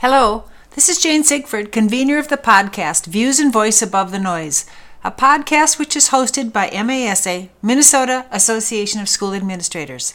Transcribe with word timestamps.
Hello, 0.00 0.44
this 0.76 0.88
is 0.88 1.02
Jane 1.02 1.24
Sigford, 1.24 1.72
convener 1.72 2.18
of 2.18 2.28
the 2.28 2.36
podcast 2.36 3.06
Views 3.06 3.40
and 3.40 3.52
Voice 3.52 3.82
Above 3.82 4.12
the 4.12 4.20
Noise, 4.20 4.64
a 5.02 5.10
podcast 5.10 5.76
which 5.76 5.96
is 5.96 6.10
hosted 6.10 6.52
by 6.52 6.70
MASA, 6.70 7.48
Minnesota 7.62 8.24
Association 8.30 9.00
of 9.00 9.08
School 9.08 9.34
Administrators. 9.34 10.14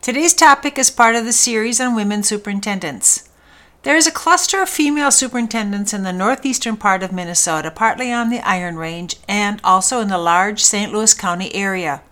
Today's 0.00 0.32
topic 0.32 0.78
is 0.78 0.92
part 0.92 1.16
of 1.16 1.24
the 1.24 1.32
series 1.32 1.80
on 1.80 1.96
women 1.96 2.22
superintendents. 2.22 3.28
There 3.82 3.96
is 3.96 4.06
a 4.06 4.12
cluster 4.12 4.62
of 4.62 4.68
female 4.68 5.10
superintendents 5.10 5.92
in 5.92 6.04
the 6.04 6.12
northeastern 6.12 6.76
part 6.76 7.02
of 7.02 7.10
Minnesota, 7.10 7.72
partly 7.72 8.12
on 8.12 8.30
the 8.30 8.46
Iron 8.48 8.76
Range 8.76 9.16
and 9.26 9.60
also 9.64 9.98
in 9.98 10.06
the 10.06 10.18
large 10.18 10.62
St. 10.62 10.92
Louis 10.92 11.14
County 11.14 11.52
area. 11.52 12.02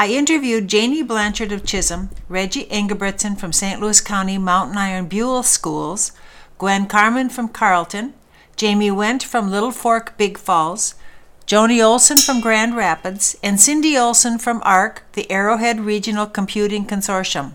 I 0.00 0.06
interviewed 0.06 0.66
Janie 0.66 1.02
Blanchard 1.02 1.52
of 1.52 1.66
Chisholm, 1.66 2.08
Reggie 2.26 2.64
Engebretson 2.70 3.38
from 3.38 3.52
St. 3.52 3.82
Louis 3.82 4.00
County 4.00 4.38
Mountain 4.38 4.78
Iron 4.78 5.08
Buhl 5.08 5.42
Schools, 5.42 6.12
Gwen 6.56 6.86
Carmen 6.86 7.28
from 7.28 7.48
Carlton, 7.48 8.14
Jamie 8.56 8.90
Went 8.90 9.22
from 9.22 9.50
Little 9.50 9.72
Fork 9.72 10.16
Big 10.16 10.38
Falls, 10.38 10.94
Joni 11.46 11.84
Olson 11.84 12.16
from 12.16 12.40
Grand 12.40 12.74
Rapids, 12.74 13.36
and 13.42 13.60
Cindy 13.60 13.94
Olson 13.94 14.38
from 14.38 14.62
ARC, 14.64 15.02
the 15.12 15.30
Arrowhead 15.30 15.80
Regional 15.80 16.24
Computing 16.24 16.86
Consortium. 16.86 17.52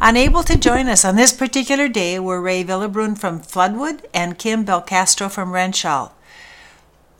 Unable 0.00 0.42
to 0.42 0.58
join 0.58 0.88
us 0.88 1.04
on 1.04 1.14
this 1.14 1.32
particular 1.32 1.86
day 1.86 2.18
were 2.18 2.40
Ray 2.40 2.64
Villabrun 2.64 3.16
from 3.16 3.38
Floodwood 3.40 4.04
and 4.12 4.40
Kim 4.40 4.66
Belcastro 4.66 5.30
from 5.30 5.52
Wrenshall. 5.52 6.10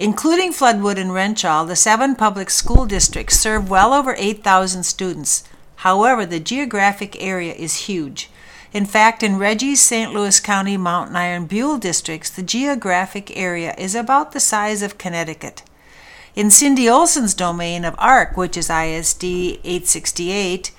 Including 0.01 0.51
Floodwood 0.51 0.97
and 0.97 1.11
Wrenshall, 1.11 1.69
the 1.69 1.77
seven 1.77 2.15
public 2.15 2.49
school 2.49 2.87
districts 2.87 3.39
serve 3.39 3.69
well 3.69 3.93
over 3.93 4.15
8,000 4.17 4.83
students. 4.83 5.45
However, 5.77 6.25
the 6.25 6.41
geographic 6.41 7.23
area 7.23 7.53
is 7.53 7.85
huge. 7.85 8.31
In 8.73 8.87
fact, 8.87 9.23
in 9.23 9.37
Reggie's 9.37 9.83
St. 9.83 10.15
Louis 10.15 10.41
County 10.41 10.79
Mountain 10.79 11.17
Iron 11.17 11.45
Buhl 11.45 11.77
districts, 11.77 12.31
the 12.31 12.43
geographic 12.43 13.37
area 13.37 13.75
is 13.77 13.95
about 13.95 14.33
the 14.33 14.41
size 14.41 14.81
of 14.81 14.97
Connecticut. 14.97 15.63
In 16.35 16.51
Cindy 16.51 16.89
Olson's 16.89 17.35
domain 17.35 17.85
of 17.85 17.95
ARC, 17.99 18.39
which 18.39 18.57
is 18.57 18.71
ISD 18.71 19.23
868, 19.23 20.73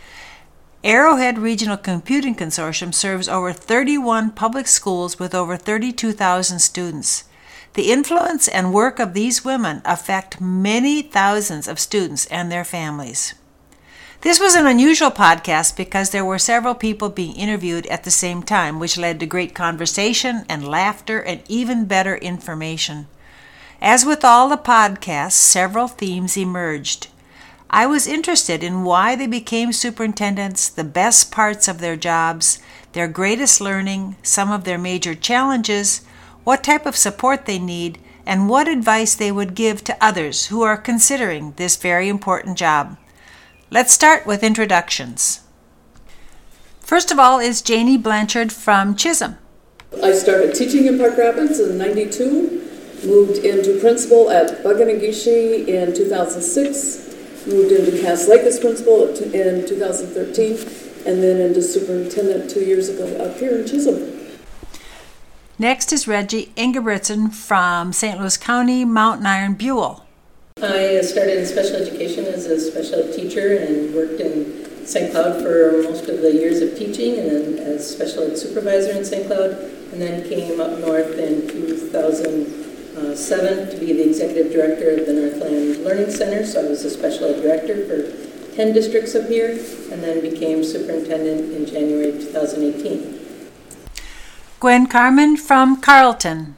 Arrowhead 0.83 1.37
Regional 1.37 1.77
Computing 1.77 2.33
Consortium 2.33 2.91
serves 2.91 3.29
over 3.29 3.53
31 3.53 4.31
public 4.31 4.65
schools 4.65 5.19
with 5.19 5.35
over 5.35 5.57
32,000 5.57 6.57
students. 6.57 7.25
The 7.73 7.91
influence 7.91 8.49
and 8.49 8.73
work 8.73 8.99
of 8.99 9.13
these 9.13 9.45
women 9.45 9.81
affect 9.85 10.41
many 10.41 11.01
thousands 11.01 11.67
of 11.67 11.79
students 11.79 12.25
and 12.25 12.51
their 12.51 12.65
families. 12.65 13.33
This 14.21 14.39
was 14.39 14.55
an 14.55 14.67
unusual 14.67 15.09
podcast 15.09 15.77
because 15.77 16.09
there 16.09 16.25
were 16.25 16.37
several 16.37 16.75
people 16.75 17.09
being 17.09 17.35
interviewed 17.35 17.87
at 17.87 18.03
the 18.03 18.11
same 18.11 18.43
time, 18.43 18.77
which 18.77 18.97
led 18.97 19.19
to 19.19 19.25
great 19.25 19.55
conversation 19.55 20.45
and 20.49 20.67
laughter 20.67 21.19
and 21.19 21.41
even 21.47 21.85
better 21.85 22.17
information. 22.17 23.07
As 23.81 24.05
with 24.05 24.23
all 24.23 24.47
the 24.47 24.57
podcasts, 24.57 25.31
several 25.31 25.87
themes 25.87 26.37
emerged. 26.37 27.07
I 27.71 27.87
was 27.87 28.05
interested 28.05 28.63
in 28.63 28.83
why 28.83 29.15
they 29.15 29.27
became 29.27 29.71
superintendents, 29.71 30.67
the 30.69 30.83
best 30.83 31.31
parts 31.31 31.67
of 31.69 31.79
their 31.79 31.95
jobs, 31.95 32.59
their 32.91 33.07
greatest 33.07 33.61
learning, 33.61 34.17
some 34.21 34.51
of 34.51 34.65
their 34.65 34.77
major 34.77 35.15
challenges, 35.15 36.01
what 36.43 36.63
type 36.63 36.85
of 36.85 36.95
support 36.95 37.45
they 37.45 37.59
need, 37.59 37.99
and 38.25 38.49
what 38.49 38.67
advice 38.67 39.15
they 39.15 39.31
would 39.31 39.55
give 39.55 39.83
to 39.83 39.97
others 40.03 40.47
who 40.47 40.61
are 40.61 40.77
considering 40.77 41.53
this 41.57 41.75
very 41.75 42.07
important 42.07 42.57
job. 42.57 42.97
Let's 43.69 43.93
start 43.93 44.25
with 44.25 44.43
introductions. 44.43 45.41
First 46.79 47.11
of 47.11 47.19
all 47.19 47.39
is 47.39 47.61
Janie 47.61 47.97
Blanchard 47.97 48.51
from 48.51 48.95
Chisholm. 48.95 49.37
I 50.03 50.13
started 50.13 50.53
teaching 50.53 50.85
in 50.85 50.97
Park 50.97 51.17
Rapids 51.17 51.59
in 51.59 51.77
92, 51.77 52.69
moved 53.05 53.37
into 53.39 53.79
principal 53.79 54.29
at 54.29 54.63
Bug-O-Nay-Ge-Shig 54.63 55.67
in 55.67 55.95
2006, 55.95 57.47
moved 57.47 57.71
into 57.71 58.01
Cass 58.01 58.27
Lake 58.27 58.41
as 58.41 58.59
principal 58.59 59.07
in 59.07 59.67
2013, 59.67 60.51
and 61.07 61.23
then 61.23 61.41
into 61.41 61.61
superintendent 61.61 62.49
two 62.49 62.61
years 62.61 62.89
ago 62.89 63.07
up 63.23 63.37
here 63.37 63.57
in 63.57 63.67
Chisholm. 63.67 64.20
Next 65.61 65.93
is 65.93 66.07
Reggie 66.07 66.47
Engebretson 66.57 67.31
from 67.31 67.93
St. 67.93 68.19
Louis 68.19 68.35
County 68.35 68.83
Mountain 68.83 69.27
Iron 69.27 69.53
Buhl. 69.53 70.03
I 70.57 70.97
uh, 70.97 71.03
started 71.03 71.37
in 71.37 71.45
special 71.45 71.75
education 71.75 72.25
as 72.25 72.47
a 72.47 72.59
special 72.59 73.03
ed 73.03 73.13
teacher 73.13 73.57
and 73.57 73.93
worked 73.93 74.19
in 74.19 74.87
St. 74.87 75.11
Cloud 75.11 75.43
for 75.43 75.83
most 75.83 76.09
of 76.09 76.23
the 76.23 76.33
years 76.33 76.61
of 76.61 76.75
teaching 76.75 77.19
and 77.19 77.29
then 77.29 77.59
as 77.59 77.87
special 77.87 78.23
ed 78.23 78.39
supervisor 78.39 78.89
in 78.89 79.05
St. 79.05 79.27
Cloud 79.27 79.51
and 79.93 80.01
then 80.01 80.27
came 80.27 80.59
up 80.59 80.79
north 80.79 81.19
in 81.19 81.47
2007 81.47 83.69
to 83.69 83.77
be 83.77 83.93
the 83.93 84.09
executive 84.09 84.51
director 84.51 84.99
of 84.99 85.05
the 85.05 85.13
Northland 85.13 85.85
Learning 85.85 86.09
Center. 86.09 86.43
So 86.43 86.65
I 86.65 86.69
was 86.69 86.83
a 86.85 86.89
special 86.89 87.25
ed 87.25 87.43
director 87.43 87.85
for 87.85 88.55
10 88.55 88.73
districts 88.73 89.13
up 89.13 89.27
here 89.27 89.51
and 89.51 90.01
then 90.01 90.21
became 90.21 90.63
superintendent 90.63 91.53
in 91.53 91.67
January 91.67 92.13
2018. 92.13 93.20
Gwen 94.61 94.85
Carmen 94.85 95.37
from 95.37 95.81
Carlton. 95.81 96.55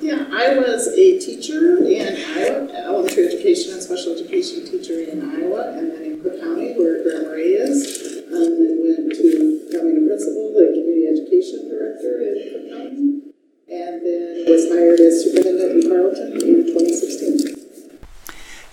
Yeah, 0.00 0.28
I 0.32 0.56
was 0.56 0.88
a 0.88 1.18
teacher 1.20 1.76
in 1.84 2.16
Iowa, 2.16 2.72
elementary 2.72 3.26
education 3.26 3.74
and 3.74 3.82
special 3.82 4.16
education 4.16 4.64
teacher 4.64 4.98
in 4.98 5.20
Iowa, 5.20 5.76
and 5.76 5.92
then 5.92 6.02
in 6.04 6.22
Cook 6.22 6.40
County, 6.40 6.72
where 6.72 7.02
Grand 7.02 7.26
Marais 7.26 7.52
is. 7.52 8.24
Um, 8.32 8.40
and 8.40 8.56
then 8.56 8.80
Went 8.80 9.12
to 9.12 9.60
becoming 9.68 10.00
a 10.00 10.06
principal, 10.08 10.56
the 10.56 10.72
community 10.72 11.04
education 11.04 11.68
director 11.68 12.16
in 12.16 12.32
Cook 12.48 12.64
County, 12.72 13.28
and 13.68 14.00
then 14.00 14.44
was 14.48 14.72
hired 14.72 14.98
as 14.98 15.22
superintendent 15.22 15.84
in 15.84 15.90
Carlton 15.92 16.32
in 16.32 16.64
2016. 16.64 18.00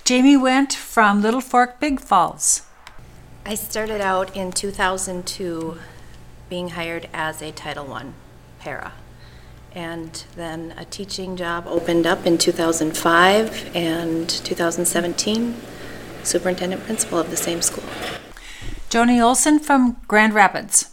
Jamie 0.06 0.38
went 0.38 0.72
from 0.72 1.22
Little 1.22 1.42
Fork 1.42 1.82
Big 1.82 2.00
Falls. 2.00 2.62
I 3.46 3.56
started 3.56 4.00
out 4.00 4.34
in 4.34 4.54
2002 4.54 5.78
being 6.48 6.70
hired 6.70 7.10
as 7.14 7.42
a 7.42 7.52
Title 7.52 7.92
I 7.92 8.06
para. 8.60 8.94
And 9.74 10.24
then 10.36 10.74
a 10.78 10.86
teaching 10.86 11.36
job 11.36 11.66
opened 11.68 12.06
up 12.06 12.26
in 12.26 12.38
2005 12.38 13.76
and 13.76 14.30
2017, 14.30 15.56
superintendent 16.24 16.84
principal 16.84 17.20
of 17.20 17.30
the 17.30 17.38
same 17.38 17.62
school. 17.62 17.84
Joni 18.90 19.24
Olson 19.24 19.60
from 19.60 19.98
Grand 20.08 20.34
Rapids. 20.34 20.92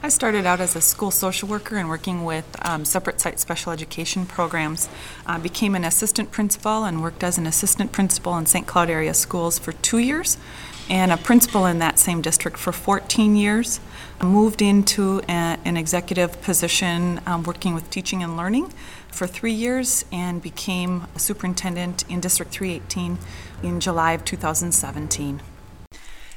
I 0.00 0.10
started 0.10 0.46
out 0.46 0.60
as 0.60 0.76
a 0.76 0.80
school 0.80 1.10
social 1.10 1.48
worker 1.48 1.76
and 1.76 1.88
working 1.88 2.24
with 2.24 2.44
um, 2.62 2.84
separate 2.84 3.20
site 3.20 3.40
special 3.40 3.72
education 3.72 4.26
programs. 4.26 4.88
Uh, 5.26 5.38
became 5.40 5.74
an 5.74 5.84
assistant 5.84 6.30
principal 6.30 6.84
and 6.84 7.02
worked 7.02 7.24
as 7.24 7.36
an 7.36 7.48
assistant 7.48 7.90
principal 7.90 8.36
in 8.38 8.46
St. 8.46 8.64
Cloud 8.66 8.90
area 8.90 9.12
schools 9.12 9.58
for 9.58 9.72
two 9.72 9.98
years 9.98 10.38
and 10.88 11.12
a 11.12 11.16
principal 11.16 11.66
in 11.66 11.78
that 11.78 11.98
same 11.98 12.22
district 12.22 12.56
for 12.56 12.72
14 12.72 13.36
years. 13.36 13.80
Moved 14.22 14.62
into 14.62 15.20
a, 15.28 15.58
an 15.64 15.76
executive 15.76 16.40
position 16.42 17.20
um, 17.26 17.42
working 17.42 17.74
with 17.74 17.88
teaching 17.90 18.22
and 18.22 18.36
learning 18.36 18.72
for 19.08 19.26
three 19.26 19.52
years 19.52 20.04
and 20.10 20.42
became 20.42 21.06
a 21.14 21.18
superintendent 21.18 22.04
in 22.08 22.20
District 22.20 22.50
318 22.52 23.18
in 23.62 23.80
July 23.80 24.12
of 24.12 24.24
2017. 24.24 25.40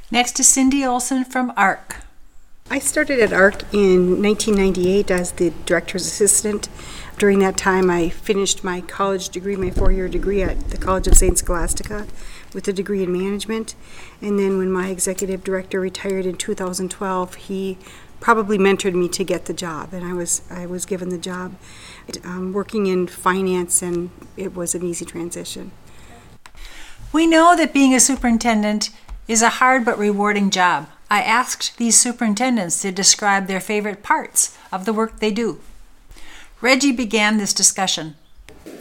Next 0.09 0.39
is 0.39 0.47
Cindy 0.47 0.85
Olson 0.85 1.23
from 1.23 1.53
ARC. 1.56 1.97
I 2.69 2.79
started 2.79 3.19
at 3.19 3.33
ARC 3.33 3.63
in 3.73 4.22
1998 4.22 5.12
as 5.12 5.33
the 5.33 5.51
director's 5.66 6.06
assistant. 6.06 6.69
During 7.18 7.39
that 7.39 7.57
time, 7.57 7.89
I 7.89 8.09
finished 8.09 8.63
my 8.63 8.81
college 8.81 9.29
degree, 9.29 9.56
my 9.56 9.71
four 9.71 9.92
year 9.92 10.07
degree 10.07 10.42
at 10.42 10.69
the 10.69 10.77
College 10.77 11.07
of 11.07 11.18
St. 11.18 11.38
Scholastica 11.38 12.07
with 12.53 12.68
a 12.68 12.74
degree 12.74 13.03
in 13.03 13.12
management. 13.12 13.75
And 14.21 14.38
then 14.38 14.57
when 14.57 14.71
my 14.71 14.89
executive 14.89 15.44
director 15.44 15.80
retired 15.80 16.25
in 16.25 16.38
2012, 16.38 17.36
he 17.36 17.77
probably 18.21 18.57
mentored 18.57 18.94
me 18.94 19.09
to 19.09 19.24
get 19.24 19.45
the 19.45 19.53
job, 19.53 19.94
and 19.94 20.06
I 20.06 20.13
was 20.13 20.44
I 20.50 20.65
was 20.65 20.86
given 20.86 21.09
the 21.09 21.18
job, 21.18 21.56
um, 22.24 22.53
working 22.53 22.86
in 22.86 23.07
finance, 23.07 23.81
and 23.81 24.12
it 24.38 24.56
was 24.56 24.74
an 24.74 24.83
easy 24.83 25.03
transition. 25.03 25.71
We 27.12 27.27
know 27.27 27.57
that 27.57 27.74
being 27.74 27.94
a 27.94 28.00
superintendent 28.00 28.92
is 29.27 29.42
a 29.42 29.50
hard 29.50 29.83
but 29.83 29.97
rewarding 29.97 30.50
job. 30.50 30.88
I 31.09 31.21
asked 31.21 31.77
these 31.77 32.00
superintendents 32.00 32.81
to 32.83 32.92
describe 32.92 33.47
their 33.47 33.59
favorite 33.59 34.01
parts 34.01 34.57
of 34.71 34.86
the 34.86 34.94
work 34.94 35.19
they 35.19 35.31
do. 35.31 35.59
Reggie 36.62 36.94
began 36.94 37.38
this 37.38 37.54
discussion. 37.54 38.15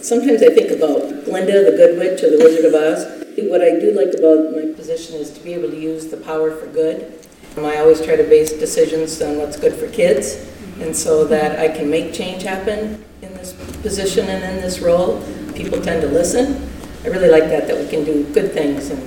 Sometimes 0.00 0.43
I 0.43 0.55
think 0.55 0.70
about 0.70 1.25
Glinda, 1.25 1.64
the 1.64 1.76
Good 1.76 1.99
Witch, 1.99 2.23
or 2.23 2.31
the 2.31 2.44
Wizard 2.44 2.66
of 2.66 2.75
Oz. 2.75 3.20
What 3.48 3.62
I 3.62 3.78
do 3.78 3.92
like 3.92 4.12
about 4.14 4.52
my 4.52 4.72
position 4.75 5.16
is 5.16 5.31
to 5.31 5.40
be 5.40 5.54
able 5.54 5.70
to 5.70 5.78
use 5.78 6.08
the 6.08 6.16
power 6.16 6.50
for 6.50 6.66
good. 6.66 7.26
Um, 7.56 7.64
I 7.64 7.78
always 7.78 8.00
try 8.00 8.16
to 8.16 8.25
base 8.25 8.52
decisions 8.52 9.20
on 9.22 9.38
what's 9.38 9.56
good 9.56 9.75
for 9.75 9.88
kids, 9.88 10.46
and 10.81 10.94
so 10.94 11.25
that 11.25 11.58
I 11.58 11.69
can 11.69 11.90
make 11.90 12.12
change 12.12 12.42
happen 12.42 13.04
in 13.22 13.32
this 13.34 13.52
position 13.82 14.26
and 14.28 14.44
in 14.44 14.62
this 14.62 14.81
role. 14.81 15.22
People 15.54 15.81
tend 15.81 16.02
to 16.02 16.08
listen. 16.08 16.69
I 17.04 17.08
really 17.08 17.31
like 17.31 17.44
that, 17.44 17.66
that 17.66 17.78
we 17.78 17.88
can 17.88 18.04
do 18.04 18.25
good 18.32 18.52
things 18.52 18.90
and, 18.90 19.02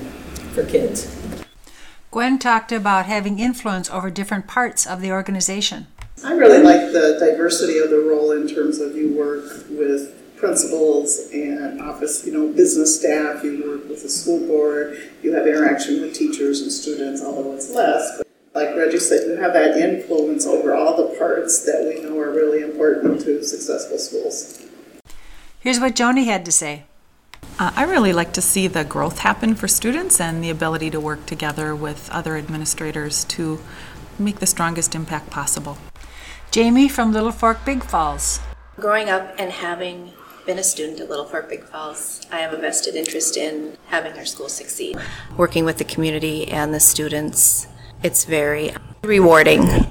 for 0.54 0.66
kids. 0.66 1.16
Gwen 2.12 2.38
talked 2.38 2.72
about 2.72 3.06
having 3.06 3.40
influence 3.40 3.90
over 3.90 4.10
different 4.10 4.48
parts 4.48 4.86
of 4.86 5.02
the 5.02 5.12
organization. 5.12 5.88
I 6.24 6.34
really 6.34 6.62
like 6.62 6.94
the 6.94 7.18
diversity 7.20 7.80
of 7.80 7.90
the 7.90 8.00
role 8.00 8.32
in 8.32 8.48
terms 8.48 8.80
of 8.80 8.96
you 8.96 9.14
work 9.14 9.44
with 9.70 10.23
principals 10.44 11.30
and 11.32 11.80
office, 11.80 12.26
you 12.26 12.34
know, 12.34 12.52
business 12.52 13.00
staff, 13.00 13.42
you 13.46 13.64
work 13.66 13.88
with 13.88 14.04
the 14.04 14.10
school 14.10 14.46
board, 14.46 14.98
you 15.22 15.34
have 15.34 15.48
interaction 15.48 16.02
with 16.02 16.14
teachers 16.14 16.60
and 16.60 16.70
students, 16.70 17.24
although 17.24 17.54
it's 17.54 17.72
less. 17.72 18.18
But 18.18 18.28
like 18.54 18.76
Reggie 18.76 19.00
said, 19.00 19.26
you 19.26 19.38
have 19.38 19.54
that 19.54 19.78
influence 19.78 20.46
over 20.46 20.76
all 20.76 20.98
the 20.98 21.18
parts 21.18 21.64
that 21.64 21.86
we 21.88 22.04
know 22.04 22.20
are 22.20 22.32
really 22.32 22.62
important 22.62 23.22
to 23.22 23.42
successful 23.42 23.98
schools. 23.98 24.66
Here's 25.62 25.80
what 25.80 25.96
Joni 25.96 26.26
had 26.26 26.44
to 26.44 26.52
say. 26.52 26.84
Uh, 27.58 27.72
I 27.74 27.84
really 27.84 28.12
like 28.12 28.34
to 28.34 28.42
see 28.42 28.68
the 28.68 28.84
growth 28.84 29.20
happen 29.20 29.56
for 29.56 29.70
students 29.70 30.20
and 30.20 30.44
the 30.44 30.50
ability 30.50 30.90
to 30.90 31.00
work 31.00 31.26
together 31.26 31.74
with 31.74 32.10
other 32.12 32.36
administrators 32.36 33.24
to 33.26 33.62
make 34.20 34.40
the 34.40 34.46
strongest 34.46 34.94
impact 34.94 35.30
possible. 35.30 35.78
Jamie 36.52 36.90
from 36.90 37.14
Little 37.14 37.32
Fork 37.32 37.64
Big 37.64 37.82
Falls. 37.82 38.42
Growing 38.76 39.10
up 39.10 39.34
and 39.38 39.50
having 39.50 40.12
been 40.46 40.60
a 40.60 40.64
student 40.64 41.00
at 41.00 41.10
Little 41.10 41.26
Fork 41.26 41.50
Big 41.50 41.64
Falls, 41.64 42.22
I 42.32 42.40
have 42.40 42.54
a 42.54 42.58
vested 42.58 42.96
interest 42.96 43.38
in 43.38 43.78
having 43.88 44.14
our 44.18 44.26
school 44.26 44.50
succeed. 44.50 44.98
Working 45.38 45.64
with 45.64 45.78
the 45.78 45.86
community 45.86 46.48
and 46.48 46.74
the 46.74 46.80
students, 46.80 47.68
it's 48.04 48.26
very 48.26 48.74
rewarding. 49.04 49.88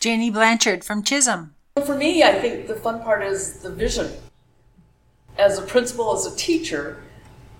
Janie 0.00 0.30
Blanchard 0.30 0.84
from 0.84 1.02
Chisholm. 1.02 1.54
For 1.84 1.96
me, 1.96 2.22
I 2.22 2.32
think 2.32 2.66
the 2.66 2.76
fun 2.76 3.02
part 3.02 3.22
is 3.22 3.60
the 3.60 3.70
vision. 3.70 4.12
As 5.36 5.58
a 5.58 5.62
principal, 5.62 6.14
as 6.14 6.26
a 6.26 6.36
teacher, 6.36 7.02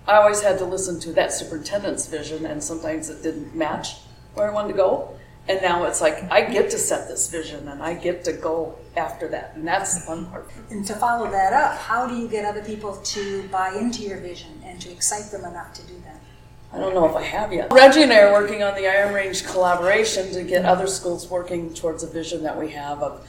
I 0.07 0.13
always 0.13 0.41
had 0.41 0.57
to 0.59 0.65
listen 0.65 0.99
to 1.01 1.13
that 1.13 1.33
superintendent's 1.33 2.07
vision, 2.07 2.45
and 2.45 2.63
sometimes 2.63 3.09
it 3.09 3.21
didn't 3.21 3.55
match 3.55 3.97
where 4.33 4.49
I 4.49 4.53
wanted 4.53 4.69
to 4.69 4.77
go. 4.77 5.19
And 5.47 5.61
now 5.61 5.85
it's 5.85 6.01
like 6.01 6.23
I 6.31 6.41
get 6.41 6.71
to 6.71 6.77
set 6.77 7.07
this 7.07 7.29
vision 7.29 7.67
and 7.67 7.83
I 7.83 7.93
get 7.93 8.23
to 8.25 8.33
go 8.33 8.79
after 8.97 9.27
that. 9.27 9.53
And 9.55 9.67
that's 9.67 9.93
the 9.95 10.01
fun 10.01 10.25
part. 10.25 10.49
And 10.71 10.85
to 10.87 10.95
follow 10.95 11.29
that 11.29 11.53
up, 11.53 11.77
how 11.77 12.07
do 12.07 12.15
you 12.15 12.27
get 12.27 12.45
other 12.45 12.63
people 12.63 12.97
to 12.97 13.47
buy 13.49 13.75
into 13.75 14.01
your 14.01 14.17
vision 14.17 14.61
and 14.65 14.81
to 14.81 14.91
excite 14.91 15.31
them 15.31 15.45
enough 15.45 15.73
to 15.73 15.83
do 15.83 15.93
that? 16.05 16.19
I 16.73 16.79
don't 16.79 16.95
know 16.95 17.07
if 17.07 17.15
I 17.15 17.21
have 17.21 17.53
yet. 17.53 17.71
Reggie 17.71 18.01
and 18.01 18.11
I 18.11 18.21
are 18.21 18.33
working 18.33 18.63
on 18.63 18.75
the 18.75 18.87
Iron 18.87 19.13
Range 19.13 19.45
collaboration 19.45 20.33
to 20.33 20.43
get 20.43 20.65
other 20.65 20.87
schools 20.87 21.29
working 21.29 21.73
towards 21.73 22.03
a 22.03 22.07
vision 22.07 22.43
that 22.43 22.59
we 22.59 22.71
have 22.71 23.01
of 23.01 23.27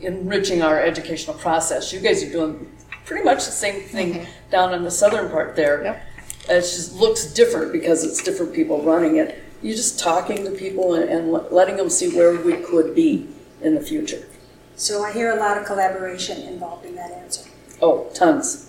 enriching 0.00 0.62
our 0.62 0.80
educational 0.80 1.36
process. 1.36 1.92
You 1.92 2.00
guys 2.00 2.24
are 2.24 2.30
doing 2.32 2.72
pretty 3.04 3.24
much 3.24 3.44
the 3.44 3.52
same 3.52 3.82
thing 3.82 4.14
mm-hmm. 4.14 4.50
down 4.50 4.74
in 4.74 4.82
the 4.82 4.90
southern 4.90 5.30
part 5.30 5.54
there. 5.54 5.82
Yep. 5.84 6.02
It 6.50 6.60
just 6.62 6.94
looks 6.94 7.32
different 7.34 7.72
because 7.72 8.04
it's 8.04 8.22
different 8.22 8.54
people 8.54 8.82
running 8.82 9.16
it. 9.16 9.44
You're 9.62 9.76
just 9.76 9.98
talking 9.98 10.44
to 10.44 10.50
people 10.52 10.94
and, 10.94 11.08
and 11.08 11.32
letting 11.50 11.76
them 11.76 11.90
see 11.90 12.14
where 12.16 12.40
we 12.40 12.56
could 12.58 12.94
be 12.94 13.28
in 13.60 13.74
the 13.74 13.80
future. 13.80 14.28
So 14.76 15.02
I 15.02 15.12
hear 15.12 15.32
a 15.32 15.40
lot 15.40 15.58
of 15.58 15.64
collaboration 15.64 16.42
involved 16.42 16.86
in 16.86 16.94
that 16.94 17.10
answer. 17.10 17.50
Oh, 17.82 18.08
tons. 18.14 18.68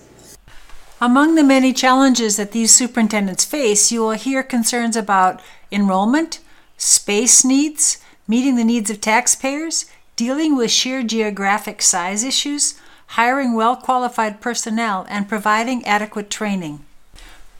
Among 0.99 1.35
the 1.35 1.43
many 1.43 1.71
challenges 1.71 2.35
that 2.37 2.51
these 2.51 2.73
superintendents 2.73 3.45
face, 3.45 3.91
you 3.91 4.01
will 4.01 4.11
hear 4.11 4.43
concerns 4.43 4.95
about 4.95 5.41
enrollment, 5.71 6.39
space 6.77 7.45
needs, 7.45 7.99
meeting 8.27 8.55
the 8.55 8.63
needs 8.63 8.89
of 8.89 8.99
taxpayers, 8.99 9.85
dealing 10.15 10.57
with 10.57 10.71
sheer 10.71 11.03
geographic 11.03 11.81
size 11.81 12.23
issues, 12.23 12.79
hiring 13.07 13.53
well 13.53 13.75
qualified 13.75 14.41
personnel, 14.41 15.05
and 15.09 15.29
providing 15.29 15.85
adequate 15.85 16.29
training. 16.29 16.83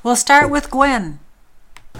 We'll 0.03 0.15
start 0.15 0.49
with 0.49 0.69
Gwen. 0.69 1.19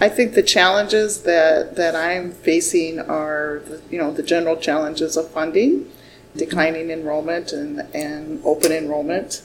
I 0.02 0.08
think 0.08 0.34
the 0.34 0.44
challenges 0.44 1.24
that, 1.24 1.76
that 1.76 1.96
I'm 1.96 2.32
facing 2.32 3.00
are, 3.00 3.62
the- 3.66 3.82
you 3.90 3.98
know, 3.98 4.12
the 4.12 4.24
general 4.24 4.56
challenges 4.56 5.18
of 5.18 5.30
funding, 5.30 5.92
declining 6.36 6.90
enrollment 6.90 7.52
and, 7.52 7.82
and 7.94 8.42
open 8.46 8.72
enrollment 8.72 9.42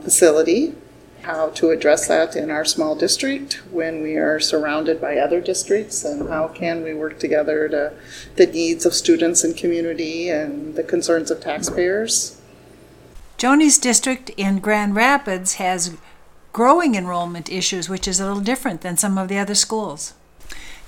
facility, 0.00 0.74
how 1.22 1.50
to 1.50 1.70
address 1.70 2.08
that 2.08 2.34
in 2.34 2.50
our 2.50 2.64
small 2.64 2.96
district 2.96 3.62
when 3.70 4.02
we 4.02 4.16
are 4.16 4.40
surrounded 4.40 5.00
by 5.00 5.16
other 5.18 5.40
districts, 5.40 6.04
and 6.04 6.28
how 6.28 6.48
can 6.48 6.82
we 6.82 6.94
work 6.94 7.18
together 7.18 7.68
to 7.68 7.92
the 8.36 8.46
needs 8.46 8.84
of 8.84 8.94
students 8.94 9.44
and 9.44 9.56
community 9.56 10.28
and 10.28 10.74
the 10.74 10.82
concerns 10.82 11.30
of 11.30 11.40
taxpayers. 11.40 12.40
Joni's 13.36 13.78
district 13.78 14.30
in 14.30 14.58
Grand 14.58 14.96
Rapids 14.96 15.54
has 15.54 15.96
growing 16.52 16.94
enrollment 16.94 17.50
issues, 17.50 17.88
which 17.88 18.06
is 18.06 18.20
a 18.20 18.26
little 18.26 18.42
different 18.42 18.80
than 18.82 18.96
some 18.96 19.18
of 19.18 19.28
the 19.28 19.38
other 19.38 19.54
schools. 19.54 20.14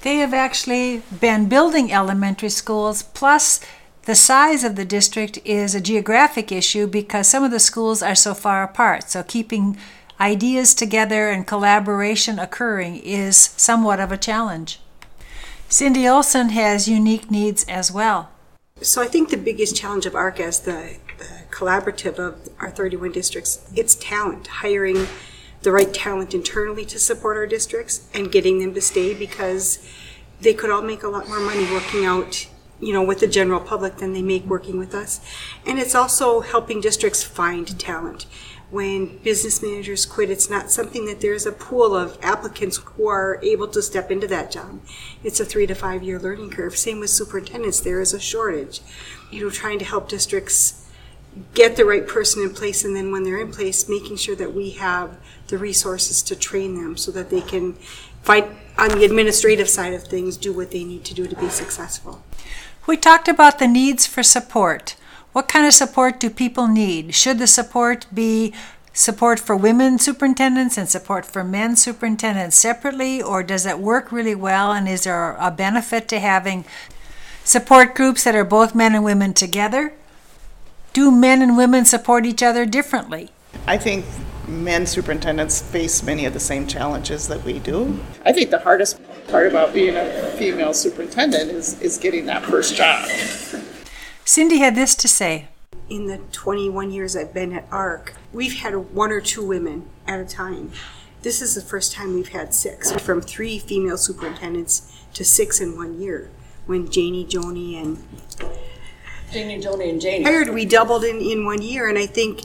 They 0.03 0.17
have 0.17 0.35
actually 0.35 1.03
been 1.21 1.49
building 1.49 1.93
elementary 1.93 2.51
schools, 2.51 3.03
plus, 3.03 3.61
the 4.03 4.15
size 4.15 4.65
of 4.65 4.77
the 4.77 4.85
district 4.85 5.39
is 5.47 5.75
a 5.75 5.81
geographic 5.81 6.53
issue 6.53 6.87
because 6.87 7.27
some 7.27 7.43
of 7.43 7.51
the 7.51 7.59
schools 7.59 8.03
are 8.03 8.15
so 8.15 8.35
far 8.35 8.63
apart. 8.63 9.09
So, 9.09 9.23
keeping 9.23 9.79
ideas 10.21 10.75
together 10.75 11.31
and 11.31 11.47
collaboration 11.47 12.39
occurring 12.39 12.97
is 12.97 13.37
somewhat 13.37 14.01
of 14.01 14.13
a 14.13 14.19
challenge. 14.19 14.81
Cindy 15.69 16.07
Olson 16.07 16.51
has 16.51 16.87
unique 16.87 17.31
needs 17.31 17.65
as 17.65 17.91
well. 17.91 18.31
So 18.81 19.01
I 19.01 19.07
think 19.07 19.31
the 19.31 19.37
biggest 19.37 19.75
challenge 19.75 20.05
of 20.05 20.15
ARC 20.15 20.39
as 20.39 20.61
the, 20.61 20.97
the 21.19 21.45
collaborative 21.51 22.19
of 22.19 22.49
our 22.61 22.71
31 22.71 23.13
districts, 23.13 23.71
it's 23.75 23.95
talent, 23.95 24.47
hiring 24.47 25.07
the 25.65 25.73
right 25.73 25.93
talent 25.93 26.35
internally 26.35 26.85
to 26.85 26.99
support 26.99 27.37
our 27.37 27.47
districts 27.47 28.07
and 28.15 28.31
getting 28.31 28.61
them 28.61 28.75
to 28.75 28.81
stay 28.81 29.15
because 29.15 29.85
they 30.41 30.55
could 30.55 30.71
all 30.71 30.83
make 30.83 31.03
a 31.03 31.09
lot 31.09 31.27
more 31.27 31.41
money 31.41 31.65
working 31.73 32.05
out, 32.05 32.47
you 32.81 32.93
know, 32.93 33.03
with 33.03 33.21
the 33.21 33.27
general 33.27 33.61
public 33.61 33.97
than 33.97 34.13
they 34.13 34.23
make 34.23 34.45
working 34.45 34.79
with 34.79 34.95
us. 34.95 35.21
And 35.67 35.79
it's 35.79 35.95
also 35.95 36.41
helping 36.41 36.81
districts 36.81 37.23
find 37.25 37.79
talent. 37.81 38.27
When 38.71 39.19
business 39.19 39.63
managers 39.63 40.05
quit, 40.05 40.31
it's 40.31 40.51
not 40.51 40.71
something 40.71 41.07
that 41.07 41.21
there's 41.21 41.47
a 41.47 41.53
pool 41.53 41.97
of 41.97 42.19
applicants 42.21 42.79
who 42.79 43.09
are 43.09 43.39
able 43.43 43.69
to 43.69 43.81
step 43.81 44.11
into 44.11 44.27
that 44.27 44.51
job. 44.51 44.81
It's 45.23 45.41
a 45.41 45.45
three 45.45 45.67
to 45.67 45.75
five 45.75 46.03
year 46.03 46.19
learning 46.19 46.51
curve. 46.51 46.77
Same 46.77 47.01
with 47.01 47.11
superintendents, 47.11 47.81
there 47.81 48.01
is 48.01 48.13
a 48.13 48.21
shortage. 48.21 48.81
You 49.31 49.45
know, 49.45 49.51
trying 49.51 49.79
to 49.79 49.85
help 49.85 50.09
districts 50.09 50.84
get 51.55 51.77
the 51.77 51.85
right 51.85 52.07
person 52.07 52.43
in 52.43 52.55
place 52.55 52.85
and 52.85 52.95
then 52.95 53.11
when 53.11 53.25
they're 53.25 53.41
in 53.41 53.51
place 53.51 53.89
making 53.89 54.17
sure 54.17 54.37
that 54.37 54.55
we 54.55 54.71
have 54.71 55.17
the 55.49 55.59
resources 55.59 56.23
to 56.23 56.37
train 56.37 56.75
them 56.77 56.97
so 56.97 57.11
that 57.11 57.31
they 57.31 57.41
can 57.41 57.73
fight 58.23 58.49
on 58.79 58.89
the 58.89 59.05
administrative 59.05 59.69
side 59.69 59.93
of 59.93 60.05
things 60.05 60.37
do 60.37 60.53
what 60.53 60.71
they 60.71 60.85
need 60.85 61.05
to 61.05 61.15
do 61.15 61.27
to 61.27 61.37
be 61.37 61.49
successful 61.49 62.23
We 62.87 62.97
talked 62.99 63.29
about 63.29 63.59
the 63.59 63.67
needs 63.67 64.07
for 64.07 64.23
support. 64.23 64.97
What 65.33 65.49
kind 65.49 65.67
of 65.67 65.73
support 65.73 66.21
do 66.21 66.29
people 66.29 66.69
need? 66.69 67.15
Should 67.15 67.39
the 67.39 67.47
support 67.47 68.07
be 68.13 68.53
support 68.93 69.41
for 69.41 69.57
women 69.57 69.99
superintendents 69.99 70.79
and 70.79 70.89
support 70.89 71.27
for 71.27 71.43
men 71.43 71.77
superintendents 71.77 72.57
separately, 72.57 73.21
or 73.21 73.43
does 73.43 73.67
it 73.67 73.79
work 73.79 74.13
really 74.13 74.35
well? 74.35 74.73
And 74.73 74.89
is 74.89 75.05
there 75.05 75.33
a 75.41 75.51
benefit 75.51 76.09
to 76.09 76.21
having 76.21 76.65
support 77.43 77.95
groups 77.95 78.23
that 78.25 78.37
are 78.37 78.45
both 78.45 78.75
men 78.75 78.95
and 78.95 79.03
women 79.03 79.35
together? 79.35 79.93
Do 80.95 81.11
men 81.11 81.43
and 81.43 81.57
women 81.57 81.85
support 81.85 82.25
each 82.25 82.41
other 82.41 82.65
differently? 82.65 83.31
I 83.67 83.77
think 83.79 84.05
men 84.47 84.87
superintendents 84.87 85.61
face 85.61 86.05
many 86.05 86.25
of 86.25 86.35
the 86.35 86.39
same 86.41 86.69
challenges 86.69 87.27
that 87.27 87.43
we 87.43 87.59
do. 87.59 87.99
I 88.25 88.33
think 88.33 88.51
the 88.51 88.61
hardest 88.61 89.01
part 89.27 89.49
about 89.49 89.75
being 89.75 89.97
a 89.97 90.31
female 90.39 90.73
superintendent 90.73 91.51
is, 91.51 91.81
is 91.83 91.99
getting 91.99 92.27
that 92.27 92.45
first 92.45 92.77
job. 92.77 93.09
Cindy 94.25 94.59
had 94.59 94.77
this 94.77 94.95
to 94.95 95.09
say. 95.09 95.49
in 95.91 96.07
the 96.07 96.19
21 96.31 96.93
years 96.93 97.17
I've 97.17 97.35
been 97.35 97.53
at 97.53 97.67
ARC, 97.73 98.15
we've 98.33 98.55
had 98.61 98.77
one 98.95 99.11
or 99.11 99.21
two 99.21 99.45
women 99.45 99.89
at 100.07 100.21
a 100.21 100.25
time. 100.25 100.71
This 101.23 101.43
is 101.43 101.57
the 101.57 101.61
first 101.61 101.93
time 101.93 102.15
we've 102.15 102.29
had 102.29 102.55
six, 102.55 102.93
from 102.93 103.21
three 103.21 103.59
female 103.59 103.97
superintendents 103.99 104.97
to 105.15 105.25
six 105.25 105.61
in 105.61 105.77
one 105.77 106.01
year. 106.01 106.31
When 106.67 106.89
Janie, 106.89 107.27
Joni, 107.27 107.83
and 107.83 107.99
Janie, 109.35 109.61
Joni, 109.61 109.91
and 109.91 110.01
Janie. 110.01 110.25
hired, 110.25 110.51
we 110.51 110.65
doubled 110.65 111.05
in, 111.05 111.21
in 111.21 111.45
one 111.45 111.61
year. 111.61 111.89
And 111.89 111.99
I 111.99 112.07
think 112.07 112.43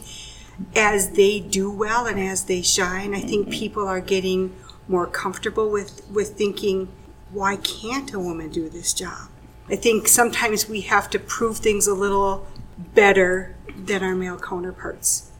as 0.75 1.11
they 1.11 1.39
do 1.39 1.71
well 1.71 2.07
and 2.07 2.19
as 2.19 2.45
they 2.45 2.61
shine, 2.61 3.13
I 3.13 3.21
think 3.21 3.51
people 3.51 3.87
are 3.87 4.01
getting 4.01 4.55
more 4.87 5.05
comfortable 5.05 5.69
with, 5.69 6.01
with 6.09 6.35
thinking, 6.35 6.89
why 7.31 7.57
can't 7.57 8.11
a 8.13 8.19
woman 8.19 8.49
do 8.49 8.69
this 8.69 8.93
job? 8.93 9.29
I 9.69 9.75
think 9.75 10.07
sometimes 10.07 10.67
we 10.67 10.81
have 10.81 11.11
to 11.11 11.19
prove 11.19 11.59
things 11.59 11.85
a 11.85 11.93
little 11.93 12.47
better 12.95 13.55
than 13.77 14.03
our 14.03 14.15
male 14.15 14.39
counterparts 14.39 15.31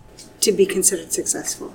to 0.42 0.52
be 0.52 0.68
considered 0.68 1.12
successful. 1.12 1.74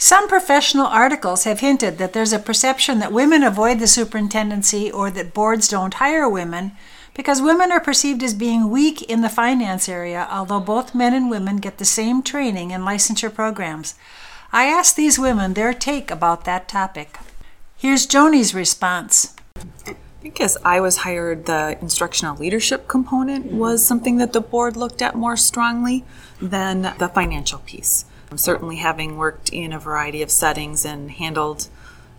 Some 0.00 0.28
professional 0.28 0.86
articles 0.86 1.42
have 1.42 1.58
hinted 1.58 1.98
that 1.98 2.12
there's 2.12 2.32
a 2.32 2.38
perception 2.38 3.00
that 3.00 3.12
women 3.12 3.42
avoid 3.42 3.80
the 3.80 3.88
superintendency 3.88 4.88
or 4.88 5.10
that 5.10 5.34
boards 5.34 5.66
don't 5.66 5.94
hire 5.94 6.28
women 6.28 6.76
because 7.18 7.42
women 7.42 7.72
are 7.72 7.80
perceived 7.80 8.22
as 8.22 8.32
being 8.32 8.70
weak 8.70 9.02
in 9.02 9.22
the 9.22 9.28
finance 9.28 9.88
area, 9.88 10.28
although 10.30 10.60
both 10.60 10.94
men 10.94 11.12
and 11.12 11.28
women 11.28 11.56
get 11.56 11.78
the 11.78 11.84
same 11.84 12.22
training 12.22 12.72
and 12.72 12.84
licensure 12.84 13.34
programs. 13.34 13.96
I 14.52 14.66
asked 14.66 14.94
these 14.94 15.18
women 15.18 15.54
their 15.54 15.74
take 15.74 16.12
about 16.12 16.44
that 16.44 16.68
topic. 16.68 17.18
Here's 17.76 18.06
Joni's 18.06 18.54
response. 18.54 19.34
I 19.84 19.96
think 20.22 20.40
as 20.40 20.56
I 20.64 20.78
was 20.78 20.98
hired, 20.98 21.46
the 21.46 21.76
instructional 21.80 22.36
leadership 22.36 22.86
component 22.86 23.46
was 23.46 23.84
something 23.84 24.18
that 24.18 24.32
the 24.32 24.40
board 24.40 24.76
looked 24.76 25.02
at 25.02 25.16
more 25.16 25.36
strongly 25.36 26.04
than 26.40 26.94
the 26.98 27.10
financial 27.12 27.58
piece. 27.58 28.04
Certainly, 28.36 28.76
having 28.76 29.16
worked 29.16 29.48
in 29.48 29.72
a 29.72 29.80
variety 29.80 30.22
of 30.22 30.30
settings 30.30 30.84
and 30.84 31.10
handled 31.10 31.66